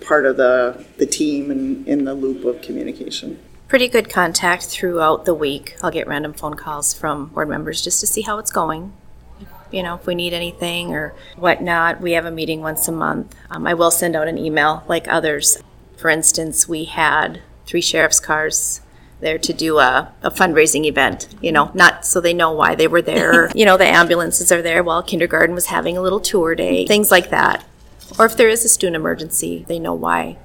part 0.01 0.27
of 0.27 0.37
the, 0.37 0.85
the 0.97 1.07
team 1.07 1.51
and 1.51 1.87
in 1.87 2.05
the 2.05 2.15
loop 2.15 2.45
of 2.45 2.63
communication. 2.63 3.39
Pretty 3.69 3.89
good 3.89 4.09
contact 4.09 4.65
throughout 4.65 5.25
the 5.25 5.35
week. 5.35 5.77
I'll 5.83 5.91
get 5.91 6.07
random 6.07 6.33
phone 6.33 6.55
calls 6.55 6.95
from 6.95 7.27
board 7.27 7.49
members 7.49 7.83
just 7.83 8.01
to 8.01 8.07
see 8.07 8.23
how 8.23 8.39
it's 8.39 8.51
going. 8.51 8.95
You 9.71 9.83
know, 9.83 9.97
if 9.97 10.07
we 10.07 10.15
need 10.15 10.33
anything 10.33 10.95
or 10.95 11.15
whatnot. 11.37 12.01
We 12.01 12.13
have 12.13 12.25
a 12.25 12.31
meeting 12.31 12.63
once 12.63 12.89
a 12.89 12.93
month. 12.93 13.35
Um, 13.51 13.67
I 13.67 13.75
will 13.75 13.91
send 13.91 14.17
out 14.17 14.27
an 14.27 14.39
email 14.39 14.83
like 14.89 15.07
others. 15.09 15.63
For 15.99 16.09
instance, 16.09 16.67
we 16.67 16.85
had 16.85 17.43
three 17.67 17.83
sheriff's 17.83 18.21
cars 18.21 18.81
there 19.21 19.39
to 19.39 19.53
do 19.53 19.79
a, 19.79 20.13
a 20.23 20.31
fundraising 20.31 20.87
event, 20.87 21.29
you 21.41 21.53
know, 21.53 21.71
not 21.75 22.05
so 22.05 22.21
they 22.21 22.35
know 22.35 22.53
why 22.53 22.75
they 22.75 22.89
were 22.89 23.03
there. 23.03 23.51
you 23.55 23.65
know, 23.65 23.77
the 23.77 23.87
ambulances 23.87 24.53
are 24.53 24.63
there 24.63 24.83
while 24.83 25.03
kindergarten 25.03 25.55
was 25.55 25.67
having 25.67 25.97
a 25.97 26.03
little 26.03 26.21
tour 26.21 26.55
day, 26.55 26.87
things 26.87 27.11
like 27.11 27.31
that. 27.31 27.65
Or 28.19 28.27
if 28.27 28.37
there 28.37 28.49
is 28.49 28.65
a 28.65 28.69
student 28.69 28.97
emergency, 28.97 29.65
they 29.69 29.79
know 29.79 29.95
why. 29.95 30.39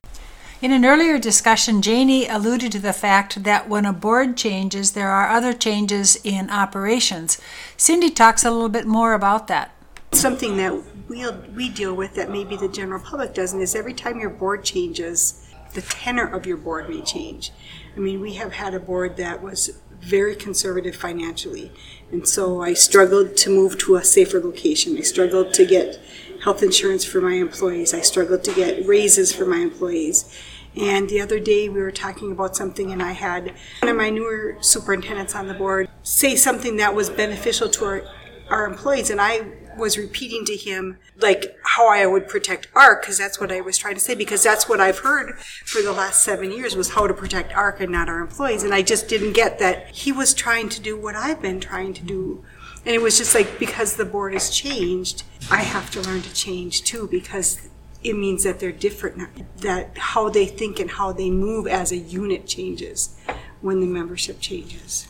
In 0.61 0.71
an 0.71 0.85
earlier 0.85 1.19
discussion, 1.19 1.81
Janie 1.81 2.25
alluded 2.25 2.71
to 2.71 2.79
the 2.79 2.93
fact 2.93 3.43
that 3.43 3.67
when 3.67 3.85
a 3.85 3.91
board 3.91 4.37
changes, 4.37 4.93
there 4.93 5.09
are 5.09 5.29
other 5.29 5.51
changes 5.51 6.15
in 6.23 6.49
operations. 6.49 7.37
Cindy 7.75 8.09
talks 8.09 8.45
a 8.45 8.51
little 8.51 8.69
bit 8.69 8.87
more 8.87 9.13
about 9.13 9.47
that. 9.47 9.71
Something 10.13 10.55
that 10.57 10.73
we 11.09 11.29
we 11.53 11.67
deal 11.69 11.93
with 11.93 12.15
that 12.15 12.29
maybe 12.31 12.55
the 12.55 12.69
general 12.69 13.01
public 13.01 13.33
doesn't 13.33 13.59
is 13.59 13.75
every 13.75 13.93
time 13.93 14.19
your 14.19 14.29
board 14.29 14.63
changes, 14.63 15.52
the 15.73 15.81
tenor 15.81 16.25
of 16.25 16.45
your 16.45 16.57
board 16.57 16.89
may 16.89 17.01
change. 17.01 17.51
I 17.95 17.99
mean, 17.99 18.21
we 18.21 18.33
have 18.33 18.53
had 18.53 18.73
a 18.73 18.79
board 18.79 19.17
that 19.17 19.41
was 19.41 19.79
very 19.99 20.35
conservative 20.35 20.95
financially, 20.95 21.71
and 22.11 22.27
so 22.27 22.61
I 22.61 22.73
struggled 22.73 23.37
to 23.37 23.49
move 23.49 23.77
to 23.79 23.95
a 23.95 24.03
safer 24.03 24.39
location. 24.39 24.97
I 24.97 25.01
struggled 25.01 25.53
to 25.53 25.65
get 25.65 25.99
health 26.43 26.61
insurance 26.61 27.05
for 27.05 27.21
my 27.21 27.33
employees. 27.33 27.93
I 27.93 28.01
struggled 28.01 28.43
to 28.43 28.53
get 28.53 28.85
raises 28.85 29.33
for 29.33 29.45
my 29.45 29.57
employees. 29.57 30.37
And 30.75 31.07
the 31.07 31.21
other 31.21 31.39
day 31.39 31.69
we 31.69 31.79
were 31.79 31.91
talking 31.91 32.31
about 32.31 32.55
something, 32.55 32.91
and 32.91 33.01
I 33.01 33.11
had 33.11 33.53
one 33.81 33.89
of 33.89 33.95
my 33.95 34.09
newer 34.09 34.57
superintendents 34.59 35.35
on 35.35 35.47
the 35.47 35.53
board 35.53 35.87
say 36.01 36.35
something 36.35 36.77
that 36.77 36.95
was 36.95 37.09
beneficial 37.09 37.69
to 37.69 37.85
our, 37.85 38.03
our 38.49 38.65
employees, 38.65 39.09
and 39.09 39.21
I 39.21 39.45
was 39.77 39.97
repeating 39.97 40.45
to 40.45 40.55
him 40.55 40.97
like 41.19 41.57
how 41.63 41.87
I 41.89 42.05
would 42.05 42.27
protect 42.27 42.67
ARC 42.75 43.01
because 43.01 43.17
that's 43.17 43.39
what 43.39 43.51
I 43.51 43.61
was 43.61 43.77
trying 43.77 43.95
to 43.95 43.99
say 43.99 44.15
because 44.15 44.43
that's 44.43 44.67
what 44.67 44.79
I've 44.79 44.99
heard 44.99 45.39
for 45.65 45.81
the 45.81 45.91
last 45.91 46.23
seven 46.23 46.51
years 46.51 46.75
was 46.75 46.91
how 46.91 47.07
to 47.07 47.13
protect 47.13 47.53
ARC 47.53 47.79
and 47.79 47.91
not 47.91 48.09
our 48.09 48.19
employees, 48.19 48.63
and 48.63 48.73
I 48.73 48.81
just 48.81 49.07
didn't 49.07 49.33
get 49.33 49.59
that 49.59 49.89
he 49.89 50.11
was 50.11 50.33
trying 50.33 50.69
to 50.69 50.81
do 50.81 50.97
what 50.97 51.15
I've 51.15 51.41
been 51.41 51.59
trying 51.59 51.93
to 51.95 52.03
do. 52.03 52.43
And 52.85 52.93
it 52.93 53.01
was 53.01 53.17
just 53.17 53.33
like 53.33 53.59
because 53.59 53.95
the 53.95 54.05
board 54.05 54.33
has 54.33 54.49
changed, 54.49 55.23
I 55.49 55.61
have 55.61 55.89
to 55.91 56.01
learn 56.01 56.21
to 56.21 56.33
change 56.33 56.83
too 56.83 57.07
because 57.09 57.69
it 58.03 58.17
means 58.17 58.43
that 58.43 58.59
they're 58.59 58.71
different 58.71 59.17
now. 59.17 59.29
That 59.57 59.97
how 59.97 60.29
they 60.29 60.45
think 60.45 60.79
and 60.79 60.91
how 60.91 61.13
they 61.13 61.29
move 61.29 61.67
as 61.67 61.91
a 61.91 61.97
unit 61.97 62.45
changes 62.45 63.15
when 63.61 63.79
the 63.79 63.87
membership 63.87 64.41
changes. 64.41 65.07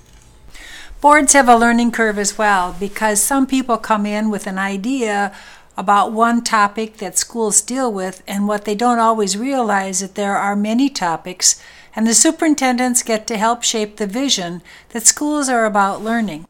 Boards 1.04 1.34
have 1.34 1.50
a 1.50 1.58
learning 1.58 1.92
curve 1.92 2.18
as 2.18 2.38
well 2.38 2.78
because 2.80 3.22
some 3.22 3.46
people 3.46 3.78
come 3.78 4.06
in 4.06 4.30
with 4.30 4.48
an 4.48 4.58
idea 4.58 5.36
about 5.76 6.13
one 6.13 6.42
topic 6.42 6.96
that 7.00 7.18
schools 7.18 7.62
deal 7.62 7.92
with, 7.92 8.24
and 8.26 8.48
what 8.48 8.63
they 8.63 8.74
don't 8.74 9.00
always 9.00 9.36
realize 9.36 10.00
that 10.00 10.16
there 10.16 10.38
are 10.38 10.56
many 10.56 10.89
topics, 10.89 11.62
and 11.94 12.08
the 12.08 12.13
superintendents 12.13 13.04
get 13.04 13.28
to 13.28 13.36
help 13.36 13.63
shape 13.63 13.98
the 13.98 14.08
vision 14.08 14.62
that 14.92 15.06
schools 15.06 15.50
are 15.50 15.66
about 15.66 16.02
learning. 16.02 16.46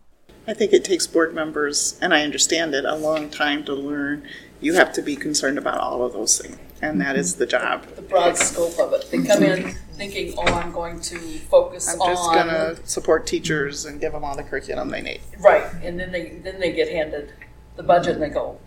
I 0.47 0.53
think 0.53 0.71
it 0.71 0.85
takes 0.85 1.07
board 1.07 1.33
members, 1.33 1.97
and 1.99 2.13
I 2.13 2.21
understand 2.21 2.75
it, 2.75 2.85
a 2.85 2.95
long 2.95 3.31
time 3.31 3.63
to 3.63 3.73
learn. 3.73 4.21
You 4.61 4.75
have 4.75 4.93
to 4.93 5.01
be 5.01 5.15
concerned 5.15 5.57
about 5.57 5.79
all 5.79 6.05
of 6.05 6.13
those 6.13 6.39
things, 6.39 6.59
and 6.83 7.01
that 7.01 7.15
is 7.15 7.35
the 7.35 7.45
job. 7.45 7.85
The 7.95 8.01
broad 8.01 8.37
scope 8.37 8.77
of 8.79 8.93
it. 8.93 9.09
They 9.09 9.23
come 9.23 9.43
in 9.43 9.73
thinking, 9.93 10.33
oh, 10.37 10.43
I'm 10.43 10.71
going 10.71 10.99
to 11.01 11.17
focus 11.17 11.87
on. 11.89 11.95
I'm 11.95 12.01
on. 12.01 12.15
just 12.15 12.33
gonna 12.33 12.87
support 12.87 13.25
teachers 13.25 13.85
and 13.85 14.01
give 14.01 14.11
them 14.11 14.23
all 14.23 14.35
the 14.35 14.43
curriculum 14.43 14.89
they 14.89 15.01
need. 15.01 15.21
Right, 15.39 15.65
and 15.81 15.99
then 15.99 16.11
they, 16.11 16.39
then 16.43 16.59
they 16.59 16.73
get 16.73 16.89
handed 16.89 17.31
the 17.75 17.83
budget 17.83 18.13
and 18.13 18.21
they 18.21 18.29
go, 18.29 18.59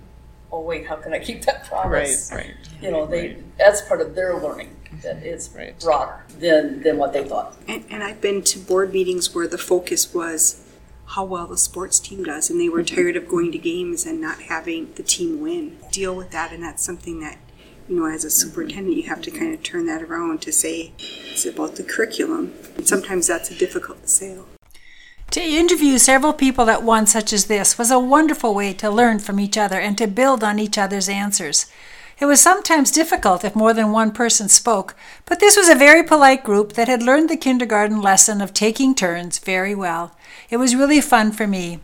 oh, 0.50 0.61
wait, 0.61 0.87
how 0.87 0.96
can 0.96 1.12
I 1.12 1.18
keep 1.18 1.42
that 1.44 1.66
promise? 1.66 2.31
Right, 2.33 2.46
right. 2.46 2.55
You 2.81 2.90
know, 2.90 3.07
they, 3.07 3.37
that's 3.59 3.83
part 3.83 4.00
of 4.00 4.14
their 4.14 4.37
learning, 4.40 4.74
that 5.02 5.18
it's 5.18 5.50
Right. 5.50 5.79
broader 5.81 6.24
than, 6.38 6.83
than 6.83 6.96
what 6.96 7.12
they 7.12 7.24
thought. 7.24 7.57
And, 7.68 7.85
and 7.90 8.02
I've 8.02 8.20
been 8.20 8.42
to 8.42 8.59
board 8.59 8.92
meetings 8.92 9.35
where 9.35 9.48
the 9.48 9.59
focus 9.59 10.14
was 10.14 10.62
how 11.11 11.24
well 11.24 11.46
the 11.46 11.57
sports 11.59 12.00
team 12.00 12.24
does, 12.24 12.50
and 12.50 12.61
they 12.61 12.68
were 12.68 12.83
mm-hmm. 12.83 12.96
tired 12.96 13.16
of 13.16 13.29
going 13.29 13.52
to 13.52 13.59
games 13.59 14.07
and 14.07 14.20
not 14.20 14.42
having 14.42 14.92
the 14.94 15.02
team 15.02 15.40
win. 15.40 15.76
Deal 15.92 16.14
with 16.14 16.31
that, 16.31 16.52
and 16.52 16.62
that's 16.62 16.83
something 16.83 17.20
that, 17.20 17.38
you 17.88 17.96
know, 17.96 18.07
as 18.07 18.25
a 18.25 18.31
superintendent, 18.31 18.96
you 18.96 19.05
have 19.05 19.22
to 19.22 19.31
kind 19.31 19.55
of 19.55 19.62
turn 19.62 19.87
that 19.87 20.03
around 20.03 20.42
to 20.42 20.53
say 20.53 20.92
it's 20.99 21.46
about 21.46 21.77
the 21.77 21.83
curriculum. 21.83 22.55
And 22.77 22.87
sometimes 22.87 23.27
that's 23.27 23.51
a 23.51 23.55
difficult 23.55 24.09
sale. 24.09 24.46
To 25.33 25.42
interview 25.42 25.99
several 25.99 26.33
people 26.33 26.70
at 26.70 26.83
once, 26.83 27.12
such 27.12 27.33
as 27.33 27.46
this, 27.46 27.77
was 27.77 27.90
a 27.90 27.99
wonderful 27.99 28.55
way 28.55 28.72
to 28.75 28.90
learn 28.90 29.18
from 29.18 29.40
each 29.40 29.59
other 29.59 29.79
and 29.81 29.99
to 29.99 30.07
build 30.07 30.42
on 30.42 30.59
each 30.59 30.79
other's 30.79 31.09
answers. 31.09 31.66
It 32.18 32.25
was 32.25 32.40
sometimes 32.40 32.90
difficult 32.90 33.44
if 33.44 33.55
more 33.55 33.75
than 33.75 33.92
one 33.92 34.11
person 34.11 34.49
spoke, 34.49 34.96
but 35.27 35.38
this 35.38 35.57
was 35.57 35.68
a 35.68 35.75
very 35.75 36.03
polite 36.03 36.42
group 36.44 36.72
that 36.72 36.88
had 36.88 37.03
learned 37.03 37.29
the 37.29 37.37
kindergarten 37.37 38.01
lesson 38.01 38.40
of 38.40 38.55
taking 38.55 38.94
turns 38.94 39.38
very 39.38 39.75
well. 39.75 40.16
It 40.49 40.57
was 40.57 40.75
really 40.75 41.03
fun 41.03 41.33
for 41.33 41.46
me. 41.46 41.81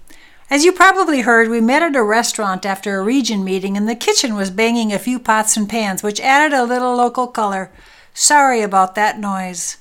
As 0.52 0.66
you 0.66 0.72
probably 0.72 1.22
heard, 1.22 1.48
we 1.48 1.62
met 1.62 1.82
at 1.82 1.96
a 1.96 2.02
restaurant 2.02 2.66
after 2.66 2.98
a 2.98 3.02
region 3.02 3.42
meeting, 3.42 3.74
and 3.74 3.88
the 3.88 3.94
kitchen 3.94 4.34
was 4.34 4.50
banging 4.50 4.92
a 4.92 4.98
few 4.98 5.18
pots 5.18 5.56
and 5.56 5.66
pans, 5.66 6.02
which 6.02 6.20
added 6.20 6.54
a 6.54 6.62
little 6.62 6.94
local 6.94 7.26
color. 7.26 7.70
Sorry 8.12 8.60
about 8.60 8.94
that 8.94 9.18
noise. 9.18 9.78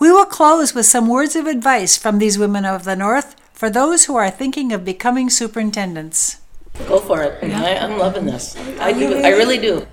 We 0.00 0.10
will 0.10 0.24
close 0.24 0.74
with 0.74 0.86
some 0.86 1.06
words 1.06 1.36
of 1.36 1.46
advice 1.46 1.96
from 1.96 2.18
these 2.18 2.36
women 2.36 2.64
of 2.64 2.82
the 2.82 2.96
North 2.96 3.36
for 3.52 3.70
those 3.70 4.06
who 4.06 4.16
are 4.16 4.28
thinking 4.28 4.72
of 4.72 4.84
becoming 4.84 5.30
superintendents. 5.30 6.40
Go 6.88 6.98
for 6.98 7.22
it. 7.22 7.54
I, 7.54 7.76
I'm 7.76 7.96
loving 7.96 8.26
this. 8.26 8.56
I 8.80 8.92
do. 8.92 9.18
I 9.18 9.28
really 9.28 9.58
do. 9.58 9.86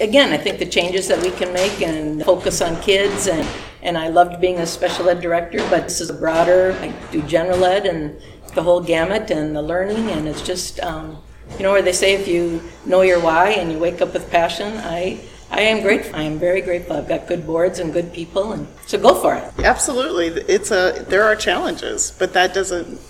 Again, 0.00 0.32
I 0.32 0.36
think 0.36 0.58
the 0.58 0.66
changes 0.66 1.06
that 1.06 1.22
we 1.22 1.30
can 1.30 1.52
make 1.52 1.80
and 1.80 2.24
focus 2.24 2.60
on 2.60 2.82
kids 2.82 3.28
and, 3.28 3.46
and 3.82 3.96
I 3.96 4.08
loved 4.08 4.40
being 4.40 4.58
a 4.58 4.66
special 4.66 5.08
ed 5.08 5.20
director, 5.20 5.58
but 5.70 5.84
this 5.84 6.00
is 6.00 6.10
a 6.10 6.14
broader. 6.14 6.76
I 6.80 6.88
do 7.12 7.22
general 7.22 7.64
ed 7.64 7.86
and 7.86 8.20
the 8.50 8.62
whole 8.62 8.80
gamut 8.80 9.30
and 9.30 9.54
the 9.54 9.62
learning 9.62 10.10
and 10.10 10.28
it's 10.28 10.42
just, 10.42 10.80
um, 10.80 11.16
you 11.56 11.62
know, 11.62 11.72
where 11.72 11.82
they 11.82 11.92
say 11.92 12.14
if 12.14 12.28
you 12.28 12.62
know 12.86 13.02
your 13.02 13.20
why 13.20 13.50
and 13.50 13.72
you 13.72 13.78
wake 13.78 14.00
up 14.00 14.12
with 14.12 14.30
passion, 14.30 14.76
I, 14.78 15.20
I 15.50 15.62
am 15.62 15.82
grateful. 15.82 16.16
I 16.16 16.22
am 16.22 16.38
very 16.38 16.60
grateful. 16.60 16.96
I've 16.96 17.08
got 17.08 17.26
good 17.26 17.46
boards 17.46 17.78
and 17.78 17.92
good 17.92 18.12
people 18.12 18.52
and 18.52 18.68
so 18.86 18.98
go 18.98 19.14
for 19.14 19.34
it. 19.34 19.52
Absolutely, 19.58 20.28
it's 20.42 20.70
a, 20.70 21.04
there 21.08 21.24
are 21.24 21.34
challenges, 21.34 22.12
but 22.18 22.32
that 22.34 22.54
doesn't 22.54 23.00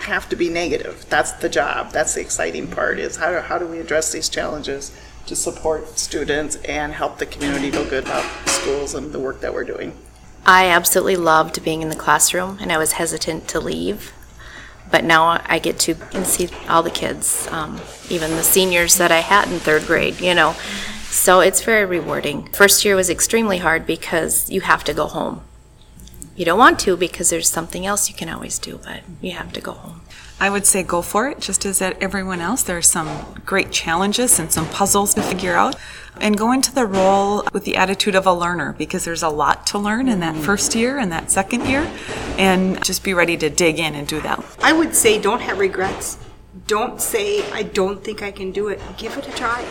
have 0.00 0.28
to 0.28 0.36
be 0.36 0.48
negative. 0.48 1.04
That's 1.08 1.32
the 1.32 1.48
job, 1.48 1.92
that's 1.92 2.14
the 2.14 2.20
exciting 2.20 2.68
part, 2.68 2.98
is 2.98 3.16
how, 3.16 3.40
how 3.40 3.58
do 3.58 3.66
we 3.66 3.78
address 3.78 4.12
these 4.12 4.28
challenges 4.28 4.92
to 5.26 5.36
support 5.36 5.98
students 5.98 6.56
and 6.64 6.92
help 6.92 7.18
the 7.18 7.26
community 7.26 7.70
feel 7.70 7.88
good 7.88 8.04
about 8.04 8.24
schools 8.48 8.94
and 8.94 9.12
the 9.12 9.18
work 9.18 9.40
that 9.40 9.54
we're 9.54 9.64
doing. 9.64 9.96
I 10.46 10.66
absolutely 10.68 11.16
loved 11.16 11.64
being 11.64 11.80
in 11.80 11.88
the 11.88 11.96
classroom, 11.96 12.58
and 12.60 12.70
I 12.70 12.78
was 12.78 12.92
hesitant 12.92 13.48
to 13.48 13.60
leave. 13.60 14.12
But 14.94 15.02
now 15.02 15.42
I 15.46 15.58
get 15.58 15.80
to 15.80 15.96
see 16.24 16.48
all 16.68 16.84
the 16.84 16.88
kids, 16.88 17.48
um, 17.50 17.80
even 18.10 18.30
the 18.30 18.44
seniors 18.44 18.96
that 18.98 19.10
I 19.10 19.22
had 19.22 19.50
in 19.50 19.58
third 19.58 19.86
grade, 19.86 20.20
you 20.20 20.36
know. 20.36 20.52
So 21.06 21.40
it's 21.40 21.62
very 21.64 21.84
rewarding. 21.84 22.46
First 22.52 22.84
year 22.84 22.94
was 22.94 23.10
extremely 23.10 23.58
hard 23.58 23.88
because 23.88 24.48
you 24.50 24.60
have 24.60 24.84
to 24.84 24.94
go 24.94 25.06
home. 25.06 25.40
You 26.36 26.44
don't 26.44 26.60
want 26.60 26.78
to 26.86 26.96
because 26.96 27.28
there's 27.30 27.50
something 27.50 27.84
else 27.84 28.08
you 28.08 28.14
can 28.14 28.28
always 28.28 28.56
do, 28.56 28.78
but 28.84 29.00
you 29.20 29.32
have 29.32 29.52
to 29.54 29.60
go 29.60 29.72
home. 29.72 30.02
I 30.40 30.50
would 30.50 30.66
say 30.66 30.82
go 30.82 31.00
for 31.00 31.28
it, 31.28 31.40
just 31.40 31.64
as 31.64 31.80
at 31.80 32.02
everyone 32.02 32.40
else. 32.40 32.62
There 32.62 32.76
are 32.76 32.82
some 32.82 33.40
great 33.46 33.70
challenges 33.70 34.38
and 34.38 34.52
some 34.52 34.68
puzzles 34.68 35.14
to 35.14 35.22
figure 35.22 35.54
out. 35.54 35.76
And 36.20 36.38
go 36.38 36.52
into 36.52 36.72
the 36.72 36.86
role 36.86 37.44
with 37.52 37.64
the 37.64 37.76
attitude 37.76 38.14
of 38.14 38.26
a 38.26 38.32
learner 38.32 38.72
because 38.72 39.04
there's 39.04 39.22
a 39.22 39.28
lot 39.28 39.66
to 39.68 39.78
learn 39.78 40.08
in 40.08 40.20
that 40.20 40.36
first 40.36 40.74
year 40.74 40.98
and 40.98 41.10
that 41.10 41.30
second 41.30 41.66
year. 41.66 41.90
And 42.38 42.82
just 42.84 43.02
be 43.02 43.14
ready 43.14 43.36
to 43.38 43.50
dig 43.50 43.78
in 43.78 43.94
and 43.94 44.06
do 44.06 44.20
that. 44.20 44.44
I 44.62 44.72
would 44.72 44.94
say 44.94 45.20
don't 45.20 45.40
have 45.40 45.58
regrets. 45.58 46.18
Don't 46.66 47.00
say, 47.00 47.50
I 47.50 47.62
don't 47.62 48.02
think 48.04 48.22
I 48.22 48.30
can 48.30 48.52
do 48.52 48.68
it. 48.68 48.80
Give 48.96 49.16
it 49.16 49.26
a 49.26 49.32
try. 49.32 49.66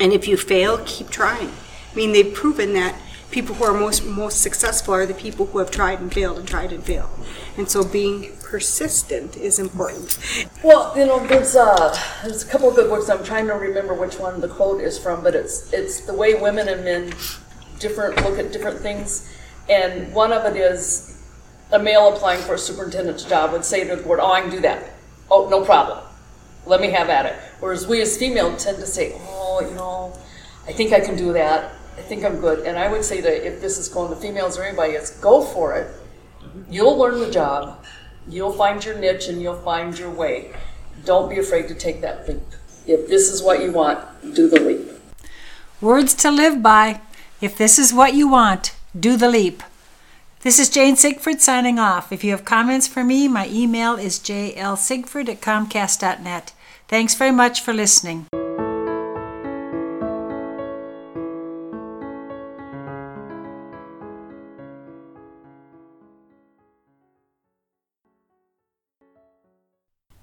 And 0.00 0.12
if 0.12 0.26
you 0.26 0.36
fail, 0.36 0.80
keep 0.84 1.10
trying. 1.10 1.48
I 1.92 1.94
mean, 1.94 2.12
they've 2.12 2.34
proven 2.34 2.72
that 2.74 2.96
people 3.30 3.54
who 3.56 3.64
are 3.64 3.72
most 3.72 4.04
most 4.04 4.40
successful 4.40 4.94
are 4.94 5.06
the 5.06 5.14
people 5.14 5.46
who 5.46 5.58
have 5.58 5.70
tried 5.70 6.00
and 6.00 6.12
failed 6.12 6.38
and 6.38 6.46
tried 6.46 6.72
and 6.72 6.82
failed. 6.82 7.10
And 7.56 7.68
so 7.68 7.84
being 7.84 8.32
persistent 8.54 9.36
is 9.36 9.58
important. 9.58 10.16
Well, 10.62 10.96
you 10.96 11.06
know, 11.06 11.18
there's 11.26 11.56
uh, 11.56 11.90
there's 12.22 12.44
a 12.44 12.46
couple 12.46 12.68
of 12.68 12.76
good 12.76 12.88
books. 12.88 13.10
I'm 13.10 13.24
trying 13.24 13.48
to 13.48 13.54
remember 13.54 13.94
which 13.94 14.16
one 14.16 14.40
the 14.40 14.46
quote 14.46 14.80
is 14.80 14.96
from, 14.96 15.24
but 15.24 15.34
it's 15.34 15.72
it's 15.72 16.02
the 16.02 16.14
way 16.14 16.34
women 16.34 16.68
and 16.68 16.84
men 16.84 17.12
different 17.80 18.14
look 18.22 18.38
at 18.38 18.52
different 18.52 18.78
things, 18.78 19.28
and 19.68 20.14
one 20.14 20.32
of 20.32 20.44
it 20.44 20.56
is 20.56 21.20
a 21.72 21.80
male 21.80 22.14
applying 22.14 22.40
for 22.42 22.54
a 22.54 22.58
superintendent's 22.58 23.24
job 23.24 23.50
would 23.50 23.64
say 23.64 23.82
to 23.88 23.96
the 23.96 24.04
board, 24.04 24.20
"Oh, 24.22 24.30
I 24.30 24.40
can 24.42 24.50
do 24.50 24.60
that. 24.60 24.84
Oh, 25.32 25.48
no 25.48 25.64
problem. 25.64 25.98
Let 26.64 26.80
me 26.80 26.90
have 26.92 27.10
at 27.10 27.26
it." 27.26 27.34
Whereas 27.58 27.88
we 27.88 28.00
as 28.02 28.16
female 28.16 28.56
tend 28.56 28.78
to 28.78 28.86
say, 28.86 29.14
"Oh, 29.16 29.66
you 29.68 29.74
know, 29.74 30.16
I 30.68 30.72
think 30.72 30.92
I 30.92 31.00
can 31.00 31.16
do 31.16 31.32
that. 31.32 31.72
I 31.98 32.02
think 32.02 32.24
I'm 32.24 32.38
good." 32.38 32.60
And 32.68 32.78
I 32.78 32.86
would 32.86 33.04
say 33.04 33.20
that 33.20 33.44
if 33.44 33.60
this 33.60 33.78
is 33.78 33.88
going 33.88 34.14
to 34.14 34.16
females 34.26 34.56
or 34.56 34.62
anybody, 34.62 34.92
it's 34.92 35.10
go 35.18 35.42
for 35.42 35.74
it. 35.74 35.88
You'll 36.70 36.96
learn 36.96 37.18
the 37.18 37.32
job. 37.32 37.84
You'll 38.28 38.52
find 38.52 38.84
your 38.84 38.98
niche 38.98 39.28
and 39.28 39.40
you'll 39.40 39.60
find 39.60 39.98
your 39.98 40.10
way. 40.10 40.52
Don't 41.04 41.28
be 41.28 41.38
afraid 41.38 41.68
to 41.68 41.74
take 41.74 42.00
that 42.00 42.28
leap. 42.28 42.42
If 42.86 43.08
this 43.08 43.28
is 43.28 43.42
what 43.42 43.62
you 43.62 43.72
want, 43.72 44.00
do 44.34 44.48
the 44.48 44.60
leap. 44.60 44.90
Words 45.80 46.14
to 46.14 46.30
live 46.30 46.62
by. 46.62 47.00
If 47.40 47.58
this 47.58 47.78
is 47.78 47.92
what 47.92 48.14
you 48.14 48.28
want, 48.28 48.74
do 48.98 49.16
the 49.16 49.28
leap. 49.28 49.62
This 50.40 50.58
is 50.58 50.68
Jane 50.68 50.96
Sigford 50.96 51.40
signing 51.40 51.78
off. 51.78 52.12
If 52.12 52.22
you 52.22 52.30
have 52.32 52.44
comments 52.44 52.86
for 52.86 53.02
me, 53.02 53.28
my 53.28 53.48
email 53.48 53.94
is 53.96 54.18
jlsigford 54.18 55.28
at 55.28 55.40
comcast.net. 55.40 56.52
Thanks 56.88 57.14
very 57.14 57.32
much 57.32 57.62
for 57.62 57.72
listening. 57.72 58.26